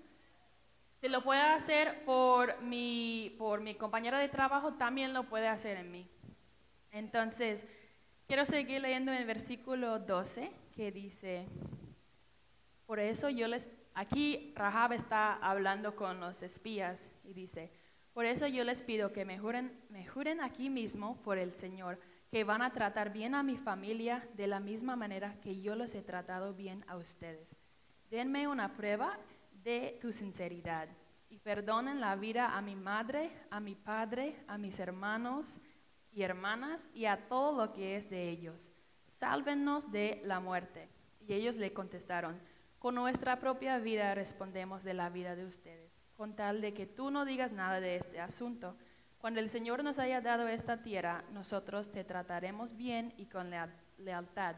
Si 1.00 1.08
lo 1.08 1.22
puede 1.22 1.40
hacer 1.40 2.04
por 2.04 2.60
mi, 2.60 3.34
por 3.38 3.60
mi 3.60 3.74
compañero 3.74 4.18
de 4.18 4.28
trabajo, 4.28 4.74
también 4.74 5.12
lo 5.12 5.24
puede 5.24 5.48
hacer 5.48 5.76
en 5.76 5.90
mí. 5.90 6.08
Entonces, 6.90 7.66
quiero 8.26 8.44
seguir 8.44 8.80
leyendo 8.82 9.12
en 9.12 9.18
el 9.18 9.24
versículo 9.24 9.98
12 9.98 10.52
que 10.74 10.92
dice, 10.92 11.46
por 12.86 13.00
eso 13.00 13.30
yo 13.30 13.48
les, 13.48 13.70
aquí 13.94 14.52
Rahab 14.54 14.92
está 14.92 15.34
hablando 15.34 15.96
con 15.96 16.20
los 16.20 16.42
espías 16.42 17.08
y 17.24 17.32
dice, 17.32 17.70
por 18.12 18.26
eso 18.26 18.46
yo 18.46 18.62
les 18.64 18.82
pido 18.82 19.12
que 19.12 19.24
me 19.24 19.38
juren, 19.38 19.72
me 19.88 20.06
juren 20.06 20.40
aquí 20.40 20.68
mismo 20.68 21.16
por 21.22 21.38
el 21.38 21.54
Señor, 21.54 21.98
que 22.32 22.44
van 22.44 22.62
a 22.62 22.72
tratar 22.72 23.12
bien 23.12 23.34
a 23.34 23.42
mi 23.42 23.58
familia 23.58 24.26
de 24.38 24.46
la 24.46 24.58
misma 24.58 24.96
manera 24.96 25.38
que 25.42 25.60
yo 25.60 25.76
los 25.76 25.94
he 25.94 26.00
tratado 26.00 26.54
bien 26.54 26.82
a 26.88 26.96
ustedes. 26.96 27.54
Denme 28.10 28.48
una 28.48 28.72
prueba 28.72 29.18
de 29.62 29.98
tu 30.00 30.12
sinceridad 30.12 30.88
y 31.28 31.36
perdonen 31.36 32.00
la 32.00 32.16
vida 32.16 32.56
a 32.56 32.62
mi 32.62 32.74
madre, 32.74 33.30
a 33.50 33.60
mi 33.60 33.74
padre, 33.74 34.42
a 34.48 34.56
mis 34.56 34.78
hermanos, 34.78 35.60
y 36.10 36.22
hermanas 36.22 36.88
y 36.94 37.04
a 37.04 37.28
todo 37.28 37.66
lo 37.66 37.72
que 37.74 37.96
es 37.96 38.08
de 38.08 38.30
ellos. 38.30 38.70
Sálvenos 39.08 39.92
de 39.92 40.22
la 40.24 40.40
muerte. 40.40 40.88
Y 41.20 41.34
ellos 41.34 41.56
le 41.56 41.74
contestaron, 41.74 42.40
con 42.78 42.94
nuestra 42.94 43.40
propia 43.40 43.78
vida 43.78 44.14
respondemos 44.14 44.84
de 44.84 44.94
la 44.94 45.10
vida 45.10 45.36
de 45.36 45.44
ustedes, 45.44 45.92
con 46.14 46.34
tal 46.34 46.62
de 46.62 46.72
que 46.72 46.86
tú 46.86 47.10
no 47.10 47.26
digas 47.26 47.52
nada 47.52 47.78
de 47.78 47.96
este 47.96 48.20
asunto. 48.20 48.74
Cuando 49.22 49.40
el 49.40 49.48
Señor 49.48 49.82
nos 49.82 49.98
haya 49.98 50.20
dado 50.20 50.46
esta 50.48 50.82
tierra, 50.82 51.24
nosotros 51.32 51.90
te 51.90 52.04
trataremos 52.04 52.76
bien 52.76 53.14
y 53.16 53.24
con 53.24 53.50
lealtad. 53.96 54.56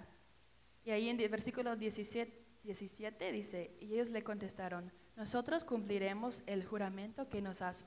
Y 0.84 0.90
ahí 0.90 1.08
en 1.08 1.20
el 1.20 1.28
versículo 1.28 1.76
17, 1.76 2.44
17 2.64 3.30
dice, 3.30 3.76
y 3.78 3.94
ellos 3.94 4.10
le 4.10 4.24
contestaron, 4.24 4.90
nosotros 5.14 5.62
cumpliremos 5.62 6.42
el 6.46 6.64
juramento 6.64 7.28
que 7.28 7.40
nos 7.40 7.62
has 7.62 7.84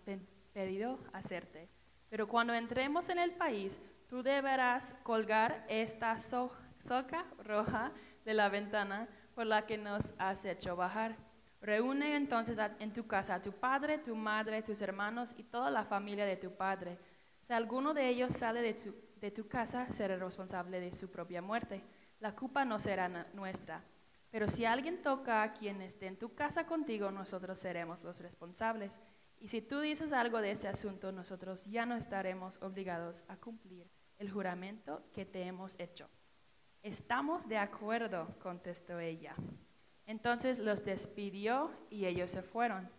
pedido 0.53 0.99
hacerte 1.11 1.67
pero 2.09 2.27
cuando 2.27 2.53
entremos 2.53 3.09
en 3.09 3.19
el 3.19 3.31
país, 3.31 3.81
tú 4.07 4.23
deberás 4.23 4.95
colgar 5.03 5.65
esta 5.67 6.17
soca 6.17 7.25
roja 7.43 7.91
de 8.23 8.33
la 8.33 8.49
ventana 8.49 9.07
por 9.35 9.45
la 9.45 9.65
que 9.65 9.77
nos 9.77 10.13
has 10.17 10.45
hecho 10.45 10.75
bajar. 10.75 11.15
Reúne 11.61 12.15
entonces 12.15 12.59
en 12.79 12.93
tu 12.93 13.07
casa 13.07 13.35
a 13.35 13.41
tu 13.41 13.51
padre, 13.51 13.97
tu 13.97 14.15
madre, 14.15 14.61
tus 14.61 14.81
hermanos 14.81 15.33
y 15.37 15.43
toda 15.43 15.71
la 15.71 15.83
familia 15.83 16.25
de 16.25 16.37
tu 16.37 16.51
padre. 16.55 16.99
Si 17.41 17.53
alguno 17.53 17.93
de 17.93 18.07
ellos 18.07 18.33
sale 18.33 18.61
de 18.61 19.31
tu, 19.31 19.47
casa, 19.47 19.91
será 19.91 20.17
responsable 20.17 20.79
de 20.79 20.93
su 20.93 21.09
propia 21.09 21.41
muerte. 21.41 21.81
La 22.19 22.35
culpa 22.35 22.63
no 22.65 22.79
será 22.79 23.09
nuestra. 23.33 23.83
Pero 24.29 24.47
si 24.47 24.65
alguien 24.65 25.01
toca 25.01 25.41
a 25.41 25.53
quien 25.53 25.81
esté 25.81 26.07
en 26.07 26.19
tu 26.19 26.35
casa 26.35 26.67
contigo, 26.67 27.09
nosotros 27.11 27.57
seremos 27.57 28.03
los 28.03 28.19
responsables. 28.19 28.99
Y 29.39 29.47
si 29.47 29.61
tú 29.61 29.79
dices 29.79 30.11
algo 30.13 30.41
de 30.41 30.51
este 30.51 30.67
asunto, 30.67 31.11
nosotros 31.11 31.65
ya 31.65 31.85
no 31.85 31.95
estaremos 31.95 32.61
obligados 32.61 33.23
a 33.27 33.37
cumplir 33.37 33.89
el 34.17 34.29
juramento 34.31 35.03
que 35.13 35.25
te 35.25 35.43
hemos 35.43 35.79
hecho. 35.79 36.09
Estamos 36.83 37.47
de 37.47 37.57
acuerdo, 37.57 38.35
contestó 38.39 38.99
ella. 38.99 39.35
Entonces 40.07 40.57
los 40.57 40.83
despidió 40.83 41.71
y 41.91 42.05
ellos 42.05 42.31
se 42.31 42.41
fueron. 42.41 42.89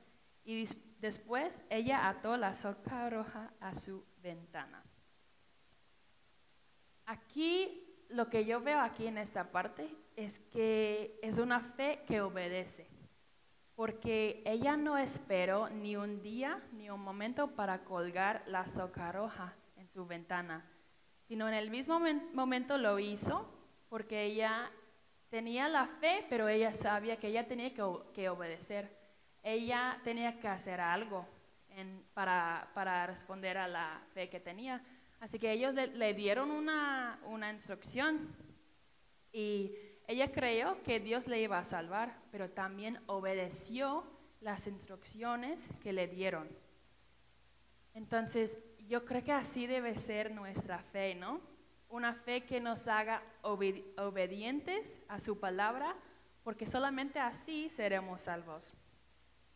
Y 0.44 0.66
después 1.00 1.64
ella 1.70 2.08
ató 2.08 2.36
la 2.36 2.54
soca 2.54 3.10
roja 3.10 3.52
a 3.60 3.74
su 3.74 4.04
ventana. 4.22 4.84
Aquí 7.06 8.04
lo 8.10 8.30
que 8.30 8.44
yo 8.44 8.60
veo 8.60 8.80
aquí 8.80 9.06
en 9.06 9.18
esta 9.18 9.50
parte 9.50 9.88
es 10.14 10.38
que 10.38 11.18
es 11.22 11.38
una 11.38 11.60
fe 11.60 12.04
que 12.06 12.20
obedece 12.20 12.86
porque 13.78 14.42
ella 14.44 14.76
no 14.76 14.98
esperó 14.98 15.68
ni 15.68 15.94
un 15.94 16.20
día 16.20 16.60
ni 16.72 16.90
un 16.90 17.00
momento 17.00 17.54
para 17.54 17.84
colgar 17.84 18.42
la 18.48 18.66
soca 18.66 19.12
roja 19.12 19.54
en 19.76 19.88
su 19.88 20.04
ventana, 20.04 20.68
sino 21.28 21.46
en 21.46 21.54
el 21.54 21.70
mismo 21.70 22.00
momento 22.34 22.76
lo 22.76 22.98
hizo 22.98 23.48
porque 23.88 24.24
ella 24.24 24.72
tenía 25.30 25.68
la 25.68 25.86
fe, 25.86 26.24
pero 26.28 26.48
ella 26.48 26.72
sabía 26.74 27.18
que 27.18 27.28
ella 27.28 27.46
tenía 27.46 27.72
que, 27.74 28.28
obedecer. 28.28 28.96
Ella 29.42 30.00
tenía 30.04 30.38
que 30.38 30.48
hacer 30.48 30.80
algo 30.80 31.26
para, 32.14 33.06
responder 33.06 33.58
a 33.58 33.68
la 33.68 34.02
fe 34.14 34.28
que 34.28 34.40
tenía. 34.40 34.82
Así 35.20 35.38
que 35.38 35.52
ellos 35.52 35.74
le, 35.74 36.14
dieron 36.14 36.50
una, 36.50 37.20
una 37.26 37.52
instrucción 37.52 38.34
y 39.32 39.74
ella 40.06 40.30
creyó 40.32 40.82
que 40.82 41.00
Dios 41.00 41.26
le 41.26 41.40
iba 41.40 41.58
a 41.58 41.64
salvar, 41.64 42.16
pero 42.30 42.50
también 42.50 42.98
obedeció 43.06 44.04
las 44.40 44.66
instrucciones 44.66 45.68
que 45.82 45.92
le 45.92 46.06
dieron. 46.06 46.48
Entonces, 47.94 48.58
yo 48.88 49.04
creo 49.04 49.22
que 49.22 49.32
así 49.32 49.66
debe 49.66 49.98
ser 49.98 50.30
nuestra 50.30 50.78
fe, 50.78 51.14
¿no? 51.14 51.40
Una 51.88 52.14
fe 52.14 52.44
que 52.44 52.60
nos 52.60 52.86
haga 52.88 53.22
obedientes 53.42 54.98
a 55.08 55.18
su 55.18 55.40
palabra, 55.40 55.96
porque 56.44 56.66
solamente 56.66 57.18
así 57.18 57.70
seremos 57.70 58.22
salvos. 58.22 58.74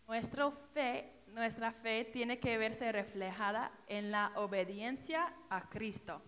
Nuestra 0.06 0.50
fe, 0.50 1.12
nuestra 1.28 1.72
fe 1.72 2.04
tiene 2.04 2.38
que 2.38 2.58
verse 2.58 2.90
reflejada 2.92 3.70
en 3.86 4.10
la 4.10 4.32
obediencia 4.36 5.32
a 5.48 5.68
Cristo. 5.68 6.22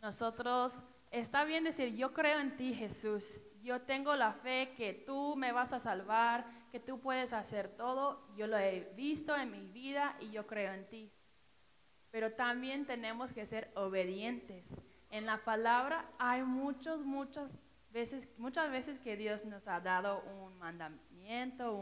Nosotros, 0.00 0.82
está 1.10 1.44
bien 1.44 1.64
decir, 1.64 1.94
yo 1.94 2.12
creo 2.12 2.38
en 2.38 2.56
ti 2.56 2.74
Jesús, 2.74 3.42
yo 3.62 3.82
tengo 3.82 4.14
la 4.16 4.32
fe 4.32 4.74
que 4.76 4.94
tú 4.94 5.36
me 5.36 5.52
vas 5.52 5.72
a 5.72 5.80
salvar, 5.80 6.46
que 6.70 6.80
tú 6.80 7.00
puedes 7.00 7.32
hacer 7.32 7.68
todo, 7.68 8.26
yo 8.36 8.46
lo 8.46 8.58
he 8.58 8.92
visto 8.94 9.36
en 9.36 9.50
mi 9.50 9.66
vida 9.66 10.16
y 10.20 10.30
yo 10.30 10.46
creo 10.46 10.72
en 10.72 10.86
ti. 10.88 11.12
Pero 12.10 12.32
también 12.32 12.86
tenemos 12.86 13.32
que 13.32 13.46
ser 13.46 13.70
obedientes. 13.74 14.70
En 15.10 15.26
la 15.26 15.38
palabra 15.38 16.04
hay 16.18 16.42
muchos, 16.42 17.00
muchas 17.04 17.50
veces, 17.90 18.28
muchas 18.38 18.70
veces 18.70 18.98
que 18.98 19.16
Dios 19.16 19.44
nos 19.46 19.66
ha 19.68 19.80
dado 19.80 20.22
un 20.22 20.58
mandamiento, 20.58 21.72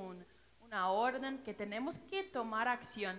una 0.60 0.90
orden, 0.90 1.38
que 1.42 1.52
tenemos 1.52 1.98
que 1.98 2.22
tomar 2.22 2.68
acción, 2.68 3.16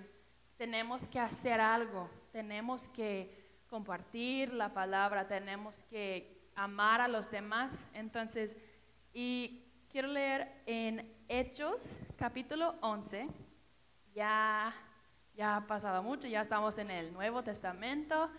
tenemos 0.57 1.07
que 1.07 1.19
hacer 1.19 1.59
algo, 1.59 2.09
tenemos 2.31 2.87
que 2.89 3.47
compartir 3.69 4.53
la 4.53 4.73
palabra, 4.73 5.27
tenemos 5.27 5.83
que 5.89 6.49
amar 6.55 7.01
a 7.01 7.07
los 7.07 7.29
demás. 7.29 7.85
Entonces, 7.93 8.57
y 9.13 9.65
quiero 9.89 10.07
leer 10.07 10.61
en 10.65 11.13
Hechos 11.27 11.97
capítulo 12.17 12.75
11, 12.81 13.27
ya, 14.13 14.73
ya 15.35 15.57
ha 15.57 15.67
pasado 15.67 16.01
mucho, 16.01 16.27
ya 16.27 16.41
estamos 16.41 16.77
en 16.77 16.91
el 16.91 17.13
Nuevo 17.13 17.43
Testamento, 17.43 18.29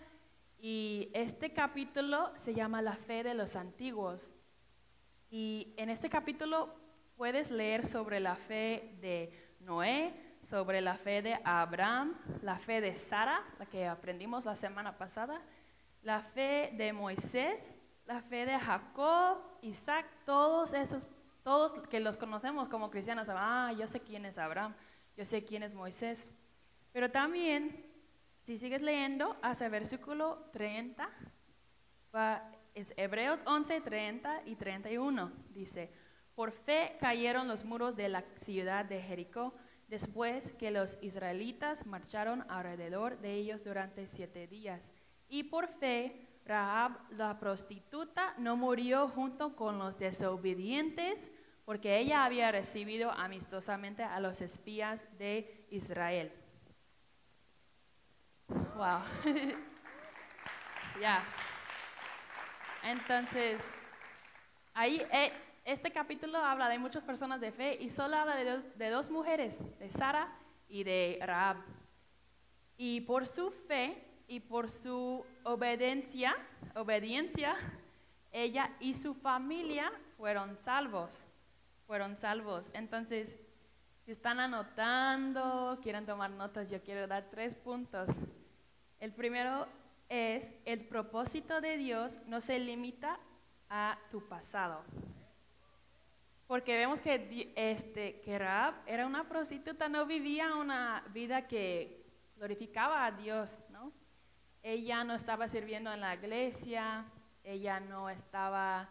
y 0.61 1.09
este 1.13 1.53
capítulo 1.53 2.31
se 2.35 2.53
llama 2.53 2.81
La 2.81 2.95
fe 2.95 3.23
de 3.23 3.33
los 3.33 3.55
antiguos. 3.55 4.33
Y 5.29 5.73
en 5.77 5.89
este 5.89 6.09
capítulo 6.09 6.73
puedes 7.15 7.51
leer 7.51 7.85
sobre 7.85 8.19
la 8.19 8.35
fe 8.35 8.97
de 8.99 9.31
Noé, 9.61 10.13
sobre 10.41 10.81
la 10.81 10.95
fe 10.95 11.21
de 11.21 11.39
Abraham, 11.43 12.17
la 12.41 12.57
fe 12.57 12.81
de 12.81 12.95
Sara, 12.95 13.43
la 13.57 13.65
que 13.65 13.87
aprendimos 13.87 14.45
la 14.45 14.55
semana 14.55 14.97
pasada, 14.97 15.41
la 16.01 16.21
fe 16.21 16.73
de 16.77 16.93
Moisés, 16.93 17.77
la 18.05 18.21
fe 18.21 18.45
de 18.45 18.57
Jacob, 18.57 19.37
Isaac, 19.61 20.05
todos 20.25 20.73
esos, 20.73 21.07
todos 21.43 21.73
que 21.89 21.99
los 21.99 22.17
conocemos 22.17 22.67
como 22.67 22.89
cristianos, 22.89 23.27
ah, 23.29 23.71
yo 23.77 23.87
sé 23.87 24.01
quién 24.01 24.25
es 24.25 24.37
Abraham, 24.37 24.73
yo 25.15 25.25
sé 25.25 25.45
quién 25.45 25.63
es 25.63 25.73
Moisés. 25.73 26.29
Pero 26.91 27.11
también, 27.11 27.85
si 28.49 28.57
sigues 28.57 28.81
leyendo 28.81 29.37
hasta 29.43 29.65
el 29.65 29.71
versículo 29.71 30.49
30, 30.53 31.07
es 32.73 32.91
Hebreos 32.97 33.41
11, 33.45 33.79
30 33.79 34.41
y 34.47 34.55
31, 34.55 35.31
dice, 35.51 35.91
por 36.33 36.51
fe 36.51 36.97
cayeron 36.99 37.47
los 37.47 37.63
muros 37.63 37.95
de 37.95 38.09
la 38.09 38.23
ciudad 38.33 38.85
de 38.85 39.03
Jericó, 39.03 39.53
después 39.87 40.51
que 40.53 40.71
los 40.71 40.97
israelitas 41.03 41.85
marcharon 41.85 42.43
alrededor 42.49 43.19
de 43.19 43.35
ellos 43.35 43.63
durante 43.63 44.07
siete 44.07 44.47
días. 44.47 44.89
Y 45.27 45.43
por 45.43 45.67
fe, 45.67 46.27
Rahab, 46.43 46.93
la 47.11 47.39
prostituta, 47.39 48.33
no 48.39 48.57
murió 48.57 49.09
junto 49.09 49.55
con 49.55 49.77
los 49.77 49.99
desobedientes, 49.99 51.29
porque 51.65 51.99
ella 51.99 52.25
había 52.25 52.51
recibido 52.51 53.11
amistosamente 53.11 54.01
a 54.01 54.19
los 54.19 54.41
espías 54.41 55.07
de 55.19 55.67
Israel. 55.69 56.31
Wow. 58.79 59.01
ya. 61.01 61.21
Entonces, 62.81 63.69
ahí 64.73 65.05
eh, 65.11 65.33
este 65.65 65.91
capítulo 65.91 66.37
habla 66.37 66.69
de 66.69 66.79
muchas 66.79 67.03
personas 67.03 67.41
de 67.41 67.51
fe 67.51 67.77
y 67.81 67.89
solo 67.89 68.15
habla 68.15 68.37
de 68.37 68.89
dos, 68.89 69.11
mujeres, 69.11 69.59
de 69.79 69.91
Sara 69.91 70.33
y 70.69 70.85
de 70.85 71.19
Rahab. 71.21 71.57
Y 72.77 73.01
por 73.01 73.27
su 73.27 73.51
fe 73.51 74.01
y 74.29 74.39
por 74.39 74.69
su 74.69 75.25
obediencia, 75.43 76.33
obediencia, 76.73 77.57
ella 78.31 78.71
y 78.79 78.93
su 78.93 79.13
familia 79.13 79.91
fueron 80.15 80.55
salvos. 80.55 81.27
Fueron 81.85 82.15
salvos. 82.15 82.71
Entonces, 82.73 83.35
si 84.05 84.11
están 84.11 84.39
anotando, 84.39 85.77
quieren 85.83 86.05
tomar 86.05 86.31
notas, 86.31 86.69
yo 86.69 86.81
quiero 86.81 87.07
dar 87.07 87.25
tres 87.29 87.55
puntos. 87.55 88.07
El 88.99 89.13
primero 89.13 89.67
es, 90.09 90.55
el 90.65 90.85
propósito 90.85 91.61
de 91.61 91.77
Dios 91.77 92.19
no 92.27 92.41
se 92.41 92.59
limita 92.59 93.19
a 93.69 93.97
tu 94.11 94.27
pasado. 94.27 94.83
Porque 96.47 96.77
vemos 96.77 96.99
que, 96.99 97.53
este, 97.55 98.21
que 98.21 98.33
era 98.33 99.05
una 99.05 99.29
prostituta, 99.29 99.87
no 99.87 100.05
vivía 100.05 100.55
una 100.55 101.03
vida 101.13 101.47
que 101.47 102.05
glorificaba 102.35 103.05
a 103.05 103.11
Dios, 103.11 103.59
¿no? 103.69 103.93
Ella 104.63 105.03
no 105.03 105.13
estaba 105.13 105.47
sirviendo 105.47 105.93
en 105.93 106.01
la 106.01 106.15
iglesia, 106.15 107.05
ella 107.43 107.79
no 107.79 108.09
estaba 108.09 108.89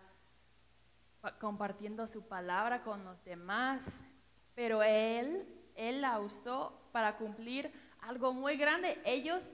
compartiendo 1.39 2.07
su 2.07 2.27
palabra 2.27 2.83
con 2.83 3.05
los 3.05 3.23
demás, 3.25 4.01
pero 4.55 4.83
él, 4.83 5.47
él 5.75 6.01
la 6.01 6.21
usó 6.21 6.89
para 6.93 7.17
cumplir 7.17 7.73
algo 8.01 8.33
muy 8.33 8.57
grande. 8.57 9.01
Ellos, 9.05 9.53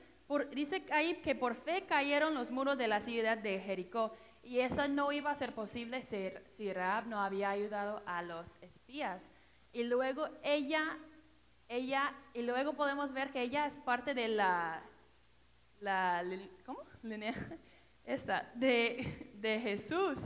dice 0.55 0.85
ahí 0.91 1.15
que 1.17 1.35
por 1.35 1.55
fe 1.55 1.85
cayeron 1.87 2.35
los 2.35 2.51
muros 2.51 2.79
de 2.79 2.89
la 2.89 3.01
ciudad 3.01 3.39
de 3.39 3.61
Jericó. 3.61 4.13
Y 4.43 4.61
eso 4.61 4.87
no 4.89 5.11
iba 5.13 5.31
a 5.31 5.35
ser 5.35 5.55
posible 5.55 6.03
si, 6.03 6.73
Raab 6.73 7.07
no 7.07 7.21
había 7.21 7.51
ayudado 7.51 8.03
a 8.07 8.23
los 8.23 8.63
espías. 8.63 9.31
Y 9.73 9.85
luego 9.85 10.29
ella, 10.43 10.99
ella, 11.69 12.15
y 12.35 12.43
luego 12.43 12.75
podemos 12.75 13.13
ver 13.13 13.31
que 13.31 13.41
ella 13.41 13.67
es 13.67 13.77
parte 13.77 14.13
de 14.13 14.29
la, 14.29 14.83
la 15.81 16.23
¿cómo? 16.67 16.81
Esta, 18.05 18.51
de, 18.55 19.33
de 19.35 19.61
Jesús. 19.61 20.19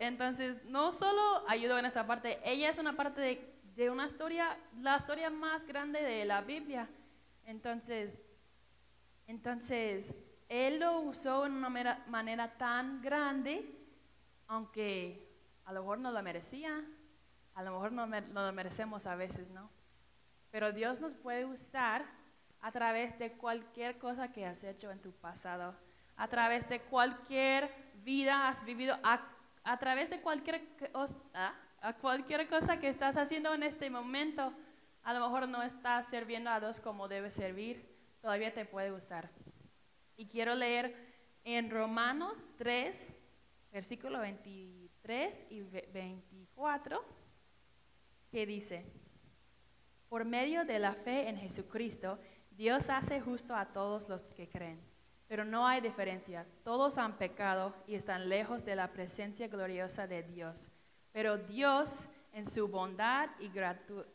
Entonces, 0.00 0.64
no 0.64 0.90
solo 0.90 1.44
ayudó 1.46 1.78
en 1.78 1.84
esa 1.84 2.06
parte, 2.06 2.40
ella 2.42 2.70
es 2.70 2.78
una 2.78 2.96
parte 2.96 3.20
de, 3.20 3.54
de 3.76 3.90
una 3.90 4.06
historia, 4.06 4.58
la 4.80 4.96
historia 4.96 5.28
más 5.28 5.66
grande 5.66 6.02
de 6.02 6.24
la 6.24 6.40
Biblia. 6.40 6.88
Entonces, 7.44 8.18
entonces, 9.28 10.16
él 10.48 10.80
lo 10.80 11.00
usó 11.00 11.44
en 11.44 11.52
una 11.52 11.68
manera, 12.06 12.56
tan 12.56 13.02
grande, 13.02 13.62
aunque 14.46 15.30
a 15.66 15.72
lo 15.74 15.82
mejor 15.82 15.98
no 15.98 16.10
lo 16.10 16.22
merecía, 16.22 16.82
a 17.54 17.62
lo 17.62 17.72
mejor 17.72 17.92
no, 17.92 18.06
lo 18.06 18.52
merecemos 18.54 19.06
a 19.06 19.16
veces, 19.16 19.50
¿no? 19.50 19.70
Pero 20.50 20.72
Dios 20.72 20.98
nos 21.00 21.12
puede 21.14 21.44
usar 21.44 22.06
a 22.62 22.72
través 22.72 23.18
de 23.18 23.32
cualquier 23.32 23.98
cosa 23.98 24.32
que 24.32 24.46
has 24.46 24.64
hecho 24.64 24.90
en 24.90 24.98
tu 25.02 25.12
pasado, 25.12 25.76
a 26.16 26.26
través 26.28 26.66
de 26.66 26.80
cualquier 26.80 27.70
vida 28.02 28.48
has 28.48 28.64
vivido, 28.64 28.96
a, 29.02 29.78
través 29.78 30.08
de 30.08 30.22
cualquier, 30.22 30.66
cosa, 30.90 31.14
a 31.82 31.92
cualquier 31.92 32.48
cosa 32.48 32.80
que 32.80 32.88
estás 32.88 33.18
haciendo 33.18 33.52
en 33.52 33.62
este 33.62 33.90
momento. 33.90 34.54
A 35.02 35.12
lo 35.12 35.20
mejor 35.20 35.46
no 35.48 35.62
estás 35.62 36.06
sirviendo 36.06 36.48
a 36.48 36.60
Dios 36.60 36.80
como 36.80 37.08
debe 37.08 37.30
servir, 37.30 37.97
todavía 38.20 38.52
te 38.52 38.64
puede 38.64 38.92
usar. 38.92 39.30
Y 40.16 40.26
quiero 40.26 40.54
leer 40.54 40.94
en 41.44 41.70
Romanos 41.70 42.42
3, 42.56 43.12
versículo 43.72 44.20
23 44.20 45.46
y 45.50 45.60
24, 45.60 47.04
que 48.30 48.46
dice, 48.46 48.84
por 50.08 50.24
medio 50.24 50.64
de 50.64 50.78
la 50.78 50.94
fe 50.94 51.28
en 51.28 51.36
Jesucristo, 51.36 52.18
Dios 52.50 52.90
hace 52.90 53.20
justo 53.20 53.54
a 53.54 53.66
todos 53.66 54.08
los 54.08 54.24
que 54.24 54.48
creen. 54.48 54.80
Pero 55.28 55.44
no 55.44 55.66
hay 55.66 55.80
diferencia. 55.80 56.46
Todos 56.64 56.98
han 56.98 57.18
pecado 57.18 57.74
y 57.86 57.94
están 57.94 58.28
lejos 58.28 58.64
de 58.64 58.74
la 58.74 58.92
presencia 58.92 59.46
gloriosa 59.48 60.06
de 60.06 60.22
Dios. 60.22 60.68
Pero 61.12 61.36
Dios, 61.36 62.08
en 62.32 62.48
su 62.48 62.68
bondad 62.68 63.28
y 63.38 63.50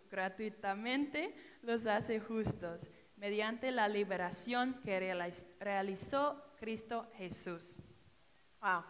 gratuitamente, 0.10 1.36
los 1.62 1.86
hace 1.86 2.20
justos 2.20 2.90
mediante 3.24 3.72
la 3.72 3.88
liberación 3.88 4.82
que 4.84 5.00
realizó 5.58 6.44
Cristo 6.60 7.08
Jesús. 7.16 7.78
Wow. 8.60 8.84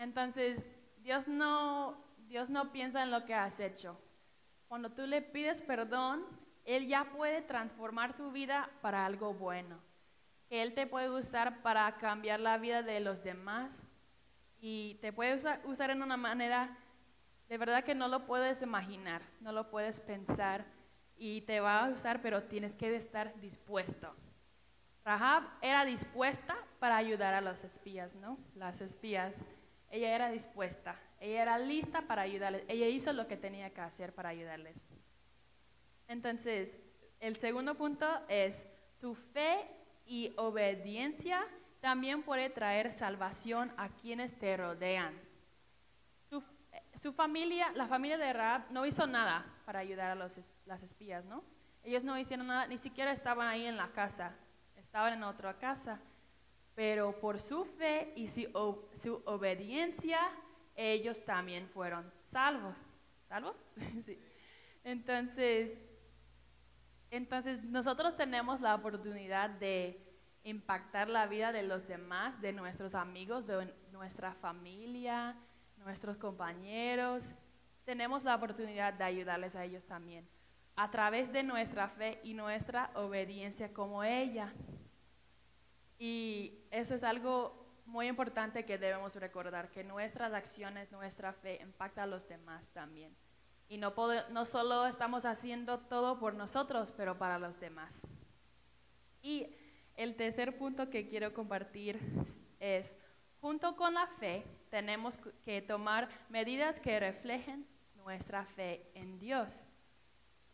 Entonces, 0.00 0.66
Dios 0.96 1.28
no, 1.28 1.96
Dios 2.26 2.50
no 2.50 2.72
piensa 2.72 3.04
en 3.04 3.12
lo 3.12 3.24
que 3.24 3.34
has 3.34 3.60
hecho. 3.60 3.96
Cuando 4.66 4.90
tú 4.90 5.06
le 5.06 5.22
pides 5.22 5.62
perdón, 5.62 6.26
Él 6.64 6.88
ya 6.88 7.04
puede 7.04 7.40
transformar 7.40 8.16
tu 8.16 8.32
vida 8.32 8.68
para 8.82 9.06
algo 9.06 9.32
bueno. 9.32 9.78
Él 10.50 10.74
te 10.74 10.88
puede 10.88 11.08
usar 11.08 11.62
para 11.62 11.98
cambiar 11.98 12.40
la 12.40 12.58
vida 12.58 12.82
de 12.82 12.98
los 12.98 13.22
demás 13.22 13.86
y 14.60 14.94
te 15.00 15.12
puede 15.12 15.36
usar, 15.36 15.60
usar 15.64 15.90
en 15.90 16.02
una 16.02 16.16
manera 16.16 16.76
de 17.48 17.56
verdad 17.56 17.84
que 17.84 17.94
no 17.94 18.08
lo 18.08 18.26
puedes 18.26 18.60
imaginar, 18.60 19.22
no 19.40 19.52
lo 19.52 19.70
puedes 19.70 20.00
pensar 20.00 20.66
y 21.18 21.42
te 21.42 21.60
va 21.60 21.84
a 21.84 21.90
usar, 21.90 22.22
pero 22.22 22.44
tienes 22.44 22.76
que 22.76 22.94
estar 22.94 23.38
dispuesto. 23.40 24.14
Rahab 25.04 25.44
era 25.62 25.84
dispuesta 25.84 26.56
para 26.78 26.96
ayudar 26.96 27.34
a 27.34 27.40
los 27.40 27.64
espías, 27.64 28.14
¿no? 28.14 28.38
Las 28.54 28.80
espías. 28.80 29.36
Ella 29.90 30.14
era 30.14 30.30
dispuesta, 30.30 31.00
ella 31.18 31.42
era 31.42 31.58
lista 31.58 32.02
para 32.02 32.22
ayudarles, 32.22 32.62
ella 32.68 32.86
hizo 32.88 33.12
lo 33.14 33.26
que 33.26 33.38
tenía 33.38 33.70
que 33.70 33.80
hacer 33.80 34.14
para 34.14 34.28
ayudarles. 34.28 34.84
Entonces, 36.08 36.78
el 37.20 37.36
segundo 37.36 37.74
punto 37.74 38.06
es, 38.28 38.66
tu 39.00 39.14
fe 39.14 39.64
y 40.04 40.32
obediencia 40.36 41.42
también 41.80 42.22
puede 42.22 42.50
traer 42.50 42.92
salvación 42.92 43.72
a 43.78 43.88
quienes 43.88 44.38
te 44.38 44.56
rodean. 44.56 45.18
su 47.00 47.12
familia, 47.12 47.72
la 47.74 47.86
familia 47.86 48.18
de 48.18 48.32
Rahab 48.32 48.70
no 48.70 48.84
hizo 48.84 49.06
nada 49.06 49.46
para 49.68 49.80
ayudar 49.80 50.12
a 50.12 50.14
los, 50.14 50.40
las 50.64 50.82
espías, 50.82 51.26
¿no? 51.26 51.44
Ellos 51.84 52.02
no 52.02 52.18
hicieron 52.18 52.46
nada, 52.46 52.66
ni 52.66 52.78
siquiera 52.78 53.12
estaban 53.12 53.46
ahí 53.48 53.66
en 53.66 53.76
la 53.76 53.92
casa, 53.92 54.34
estaban 54.76 55.12
en 55.12 55.22
otra 55.22 55.58
casa. 55.58 56.00
Pero 56.74 57.20
por 57.20 57.38
su 57.38 57.66
fe 57.66 58.14
y 58.16 58.28
su, 58.28 58.48
su 58.94 59.22
obediencia, 59.26 60.20
ellos 60.74 61.22
también 61.22 61.68
fueron 61.68 62.10
salvos. 62.24 62.78
¿Salvos? 63.28 63.56
sí. 64.06 64.18
Entonces, 64.84 65.78
entonces, 67.10 67.62
nosotros 67.62 68.16
tenemos 68.16 68.62
la 68.62 68.74
oportunidad 68.74 69.50
de 69.50 70.02
impactar 70.44 71.10
la 71.10 71.26
vida 71.26 71.52
de 71.52 71.62
los 71.62 71.86
demás, 71.86 72.40
de 72.40 72.54
nuestros 72.54 72.94
amigos, 72.94 73.46
de 73.46 73.70
nuestra 73.92 74.32
familia, 74.32 75.36
nuestros 75.76 76.16
compañeros. 76.16 77.34
Tenemos 77.88 78.22
la 78.22 78.34
oportunidad 78.34 78.92
de 78.92 79.04
ayudarles 79.04 79.56
a 79.56 79.64
ellos 79.64 79.86
también, 79.86 80.28
a 80.76 80.90
través 80.90 81.32
de 81.32 81.42
nuestra 81.42 81.88
fe 81.88 82.20
y 82.22 82.34
nuestra 82.34 82.90
obediencia 82.92 83.72
como 83.72 84.04
ella. 84.04 84.52
Y 85.98 86.66
eso 86.70 86.94
es 86.94 87.02
algo 87.02 87.80
muy 87.86 88.08
importante 88.08 88.66
que 88.66 88.76
debemos 88.76 89.14
recordar, 89.14 89.70
que 89.70 89.84
nuestras 89.84 90.34
acciones, 90.34 90.92
nuestra 90.92 91.32
fe 91.32 91.60
impacta 91.62 92.02
a 92.02 92.06
los 92.06 92.28
demás 92.28 92.68
también. 92.74 93.16
Y 93.70 93.78
no, 93.78 93.94
no 94.32 94.44
solo 94.44 94.84
estamos 94.84 95.24
haciendo 95.24 95.78
todo 95.78 96.18
por 96.18 96.34
nosotros, 96.34 96.92
pero 96.94 97.16
para 97.16 97.38
los 97.38 97.58
demás. 97.58 98.02
Y 99.22 99.46
el 99.96 100.14
tercer 100.14 100.58
punto 100.58 100.90
que 100.90 101.08
quiero 101.08 101.32
compartir 101.32 101.98
es, 102.60 102.98
junto 103.40 103.76
con 103.76 103.94
la 103.94 104.06
fe, 104.06 104.44
tenemos 104.68 105.16
que 105.42 105.62
tomar 105.62 106.10
medidas 106.28 106.80
que 106.80 107.00
reflejen 107.00 107.66
nuestra 108.04 108.44
fe 108.44 108.90
en 108.94 109.18
Dios. 109.18 109.64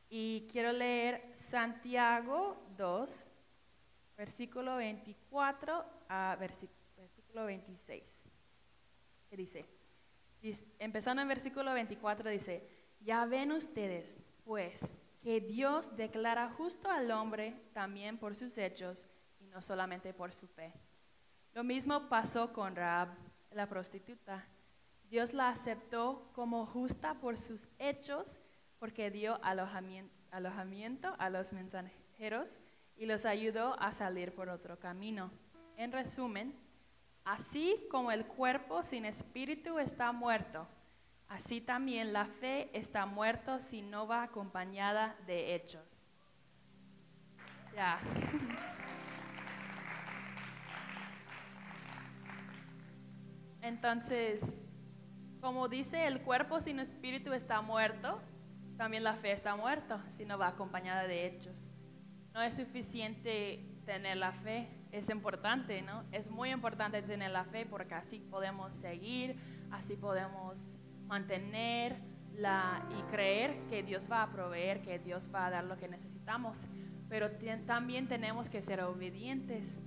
Y 0.08 0.46
quiero 0.50 0.72
leer 0.72 1.30
Santiago 1.34 2.62
2, 2.76 3.26
versículo 4.16 4.76
24 4.76 5.84
a 6.08 6.36
versículo 6.38 7.46
26. 7.46 8.24
Que 9.28 9.36
dice, 9.36 9.64
empezando 10.78 11.22
en 11.22 11.28
versículo 11.28 11.72
24, 11.72 12.30
dice, 12.30 12.68
ya 13.00 13.24
ven 13.26 13.52
ustedes, 13.52 14.18
pues, 14.44 14.94
que 15.22 15.40
Dios 15.40 15.96
declara 15.96 16.50
justo 16.50 16.90
al 16.90 17.10
hombre 17.10 17.54
también 17.72 18.18
por 18.18 18.36
sus 18.36 18.58
hechos 18.58 19.06
y 19.40 19.46
no 19.46 19.62
solamente 19.62 20.12
por 20.12 20.32
su 20.32 20.46
fe. 20.46 20.72
Lo 21.54 21.64
mismo 21.64 22.08
pasó 22.08 22.52
con 22.52 22.76
Raab, 22.76 23.08
la 23.52 23.68
prostituta. 23.68 24.46
Dios 25.14 25.32
la 25.32 25.48
aceptó 25.48 26.28
como 26.32 26.66
justa 26.66 27.14
por 27.20 27.38
sus 27.38 27.68
hechos 27.78 28.40
porque 28.80 29.12
dio 29.12 29.38
alojamiento, 29.44 31.14
a 31.20 31.30
los 31.30 31.52
mensajeros 31.52 32.58
y 32.96 33.06
los 33.06 33.24
ayudó 33.24 33.80
a 33.80 33.92
salir 33.92 34.34
por 34.34 34.48
otro 34.48 34.80
camino. 34.80 35.30
En 35.76 35.92
resumen, 35.92 36.52
así 37.24 37.86
como 37.92 38.10
el 38.10 38.26
cuerpo 38.26 38.82
sin 38.82 39.04
espíritu 39.04 39.78
está 39.78 40.10
muerto, 40.10 40.66
Así 41.28 41.60
también 41.60 42.12
la 42.12 42.26
fe 42.26 42.68
está 42.76 43.06
muerta 43.06 43.60
si 43.60 43.82
no 43.82 44.08
va 44.08 44.24
acompañada 44.24 45.14
de 45.28 45.54
hechos. 45.54 46.04
Ya. 47.72 48.00
Entonces, 53.62 54.52
como 55.44 55.68
dice, 55.68 56.06
el 56.06 56.22
cuerpo 56.22 56.58
sin 56.58 56.80
espíritu 56.80 57.34
está 57.34 57.60
muerto, 57.60 58.18
también 58.78 59.04
la 59.04 59.12
fe 59.12 59.30
está 59.30 59.54
muerta 59.54 60.02
si 60.08 60.24
no 60.24 60.38
va 60.38 60.48
acompañada 60.48 61.06
de 61.06 61.26
hechos. 61.26 61.68
No 62.32 62.40
es 62.40 62.56
suficiente 62.56 63.62
tener 63.84 64.16
la 64.16 64.32
fe, 64.32 64.70
es 64.90 65.10
importante, 65.10 65.82
¿no? 65.82 66.02
Es 66.12 66.30
muy 66.30 66.48
importante 66.48 67.02
tener 67.02 67.30
la 67.30 67.44
fe 67.44 67.66
porque 67.66 67.92
así 67.92 68.20
podemos 68.20 68.74
seguir, 68.74 69.36
así 69.70 69.96
podemos 69.96 70.78
mantener 71.08 71.98
y 72.98 73.02
creer 73.10 73.66
que 73.68 73.82
Dios 73.82 74.06
va 74.10 74.22
a 74.22 74.32
proveer, 74.32 74.80
que 74.80 74.98
Dios 74.98 75.28
va 75.32 75.44
a 75.48 75.50
dar 75.50 75.64
lo 75.64 75.76
que 75.76 75.88
necesitamos. 75.88 76.64
Pero 77.10 77.30
también 77.66 78.08
tenemos 78.08 78.48
que 78.48 78.62
ser 78.62 78.80
obedientes. 78.80 79.78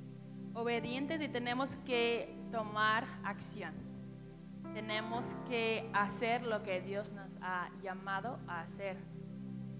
Obedientes 0.54 1.20
y 1.20 1.30
tenemos 1.30 1.78
que 1.78 2.38
tomar 2.52 3.08
acción. 3.24 3.87
Tenemos 4.78 5.36
que 5.50 5.90
hacer 5.92 6.44
lo 6.44 6.62
que 6.62 6.82
Dios 6.82 7.12
nos 7.14 7.36
ha 7.42 7.72
llamado 7.82 8.38
a 8.48 8.62
hacer. 8.62 8.96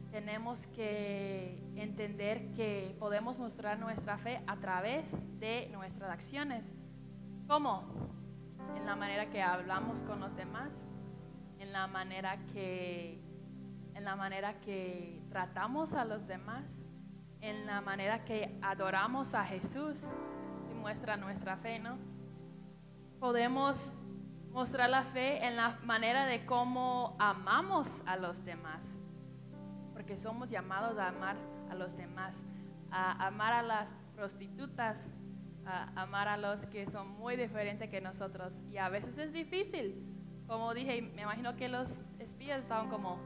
Tenemos 0.10 0.66
que 0.66 1.64
entender 1.76 2.52
que 2.56 2.96
podemos 2.98 3.38
mostrar 3.38 3.78
nuestra 3.78 4.18
fe 4.18 4.42
a 4.48 4.56
través 4.56 5.16
de 5.40 5.70
nuestras 5.72 6.10
acciones. 6.10 6.74
¿Cómo? 7.48 7.84
En 8.76 8.88
la 8.88 8.96
manera 8.96 9.30
que 9.30 9.40
hablamos 9.40 10.02
con 10.02 10.20
los 10.20 10.36
demás, 10.36 10.88
en 11.60 11.74
la 11.74 11.86
manera 11.86 12.40
que, 12.48 13.22
en 13.94 14.04
la 14.04 14.16
manera 14.16 14.60
que 14.62 15.22
tratamos 15.30 15.94
a 15.94 16.06
los 16.06 16.26
demás, 16.26 16.84
en 17.42 17.68
la 17.68 17.82
manera 17.82 18.26
que 18.26 18.58
adoramos 18.64 19.36
a 19.36 19.46
Jesús 19.46 20.04
y 20.72 20.74
muestra 20.74 21.18
nuestra 21.18 21.56
fe, 21.56 21.78
¿no? 21.78 22.00
Podemos 23.20 23.96
mostrar 24.58 24.90
la 24.90 25.04
fe 25.04 25.46
en 25.46 25.56
la 25.56 25.78
manera 25.84 26.26
de 26.26 26.44
cómo 26.48 27.16
amamos 27.20 28.02
a 28.08 28.18
los 28.18 28.44
demás, 28.44 28.98
porque 29.94 30.18
somos 30.18 30.50
llamados 30.50 30.98
a 30.98 31.10
amar 31.10 31.36
a 31.70 31.76
los 31.76 31.96
demás, 31.96 32.44
a 32.90 33.28
amar 33.28 33.54
a 33.54 33.62
las 33.62 33.96
prostitutas, 34.16 35.06
a 35.64 36.02
amar 36.02 36.28
a 36.28 36.38
los 36.38 36.66
que 36.66 36.88
son 36.88 37.08
muy 37.20 37.36
diferentes 37.36 37.88
que 37.88 38.02
nosotros. 38.02 38.60
Y 38.72 38.78
a 38.78 38.90
veces 38.90 39.20
es 39.20 39.32
difícil, 39.32 40.04
como 40.48 40.74
dije, 40.74 41.04
me 41.04 41.22
imagino 41.22 41.56
que 41.56 41.70
los 41.70 42.02
espías 42.18 42.62
estaban 42.62 42.90
como, 42.90 43.20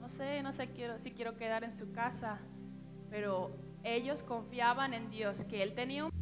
no 0.00 0.08
sé, 0.08 0.42
no 0.42 0.54
sé 0.54 0.68
quiero, 0.68 0.98
si 0.98 1.10
quiero 1.10 1.36
quedar 1.36 1.64
en 1.64 1.74
su 1.74 1.92
casa, 1.92 2.38
pero 3.10 3.54
ellos 3.82 4.22
confiaban 4.22 4.94
en 4.94 5.10
Dios, 5.10 5.44
que 5.44 5.62
Él 5.62 5.74
tenía 5.74 6.06
un 6.06 6.21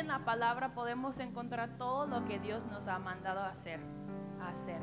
en 0.00 0.08
la 0.08 0.24
palabra 0.24 0.74
podemos 0.74 1.18
encontrar 1.20 1.76
todo 1.76 2.06
lo 2.06 2.24
que 2.24 2.38
Dios 2.40 2.66
nos 2.66 2.88
ha 2.88 2.98
mandado 2.98 3.40
a 3.40 3.50
hacer, 3.50 3.80
hacer, 4.42 4.80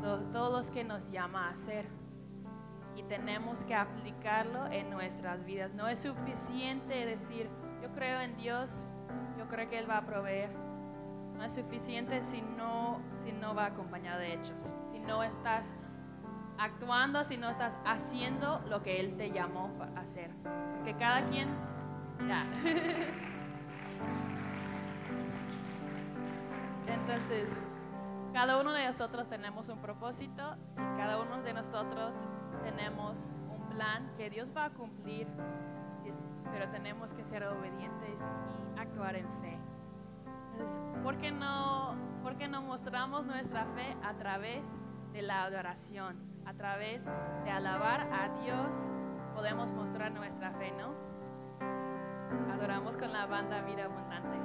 todos 0.00 0.52
los 0.52 0.70
que 0.70 0.84
nos 0.84 1.10
llama 1.10 1.48
a 1.48 1.50
hacer. 1.50 1.86
Y 2.96 3.02
tenemos 3.02 3.64
que 3.64 3.74
aplicarlo 3.74 4.66
en 4.66 4.90
nuestras 4.90 5.44
vidas. 5.44 5.72
No 5.74 5.88
es 5.88 6.00
suficiente 6.00 7.04
decir, 7.04 7.48
yo 7.82 7.90
creo 7.92 8.20
en 8.20 8.36
Dios, 8.36 8.86
yo 9.38 9.48
creo 9.48 9.68
que 9.68 9.78
Él 9.78 9.90
va 9.90 9.98
a 9.98 10.06
proveer. 10.06 10.50
No 11.36 11.44
es 11.44 11.52
suficiente 11.54 12.22
si 12.22 12.42
no, 12.42 13.00
si 13.14 13.32
no 13.32 13.54
va 13.54 13.66
acompañado 13.66 14.20
de 14.20 14.34
hechos, 14.34 14.74
si 14.84 14.98
no 15.00 15.22
estás 15.22 15.76
actuando 16.58 17.24
si 17.24 17.38
no 17.38 17.48
estás 17.48 17.74
haciendo 17.86 18.60
lo 18.68 18.82
que 18.82 19.00
Él 19.00 19.16
te 19.16 19.30
llamó 19.30 19.70
a 19.96 20.00
hacer. 20.00 20.30
Porque 20.76 20.94
cada 20.94 21.24
quien, 21.24 21.48
ya. 22.28 22.46
Entonces, 26.90 27.64
cada 28.32 28.60
uno 28.60 28.72
de 28.72 28.84
nosotros 28.84 29.28
tenemos 29.28 29.68
un 29.68 29.80
propósito 29.80 30.56
y 30.72 30.96
cada 30.96 31.20
uno 31.20 31.42
de 31.42 31.52
nosotros 31.52 32.26
tenemos 32.64 33.34
un 33.48 33.68
plan 33.68 34.10
que 34.16 34.28
Dios 34.28 34.52
va 34.56 34.66
a 34.66 34.70
cumplir, 34.70 35.26
pero 36.50 36.68
tenemos 36.70 37.14
que 37.14 37.24
ser 37.24 37.44
obedientes 37.44 38.28
y 38.76 38.80
actuar 38.80 39.16
en 39.16 39.26
fe. 39.40 39.58
Entonces, 40.52 40.78
¿por 41.02 41.16
qué 41.18 41.30
no 41.30 41.96
Porque 42.22 42.48
no 42.48 42.60
mostramos 42.60 43.26
nuestra 43.26 43.64
fe 43.66 43.96
a 44.02 44.14
través 44.14 44.76
de 45.12 45.22
la 45.22 45.44
adoración, 45.44 46.16
a 46.44 46.54
través 46.54 47.08
de 47.44 47.50
alabar 47.50 48.08
a 48.12 48.28
Dios, 48.42 48.88
podemos 49.34 49.72
mostrar 49.72 50.12
nuestra 50.12 50.50
fe, 50.52 50.72
¿no? 50.72 50.92
Adoramos 52.52 52.96
con 52.96 53.12
la 53.12 53.26
banda 53.26 53.62
Vida 53.62 53.84
Abundante. 53.84 54.38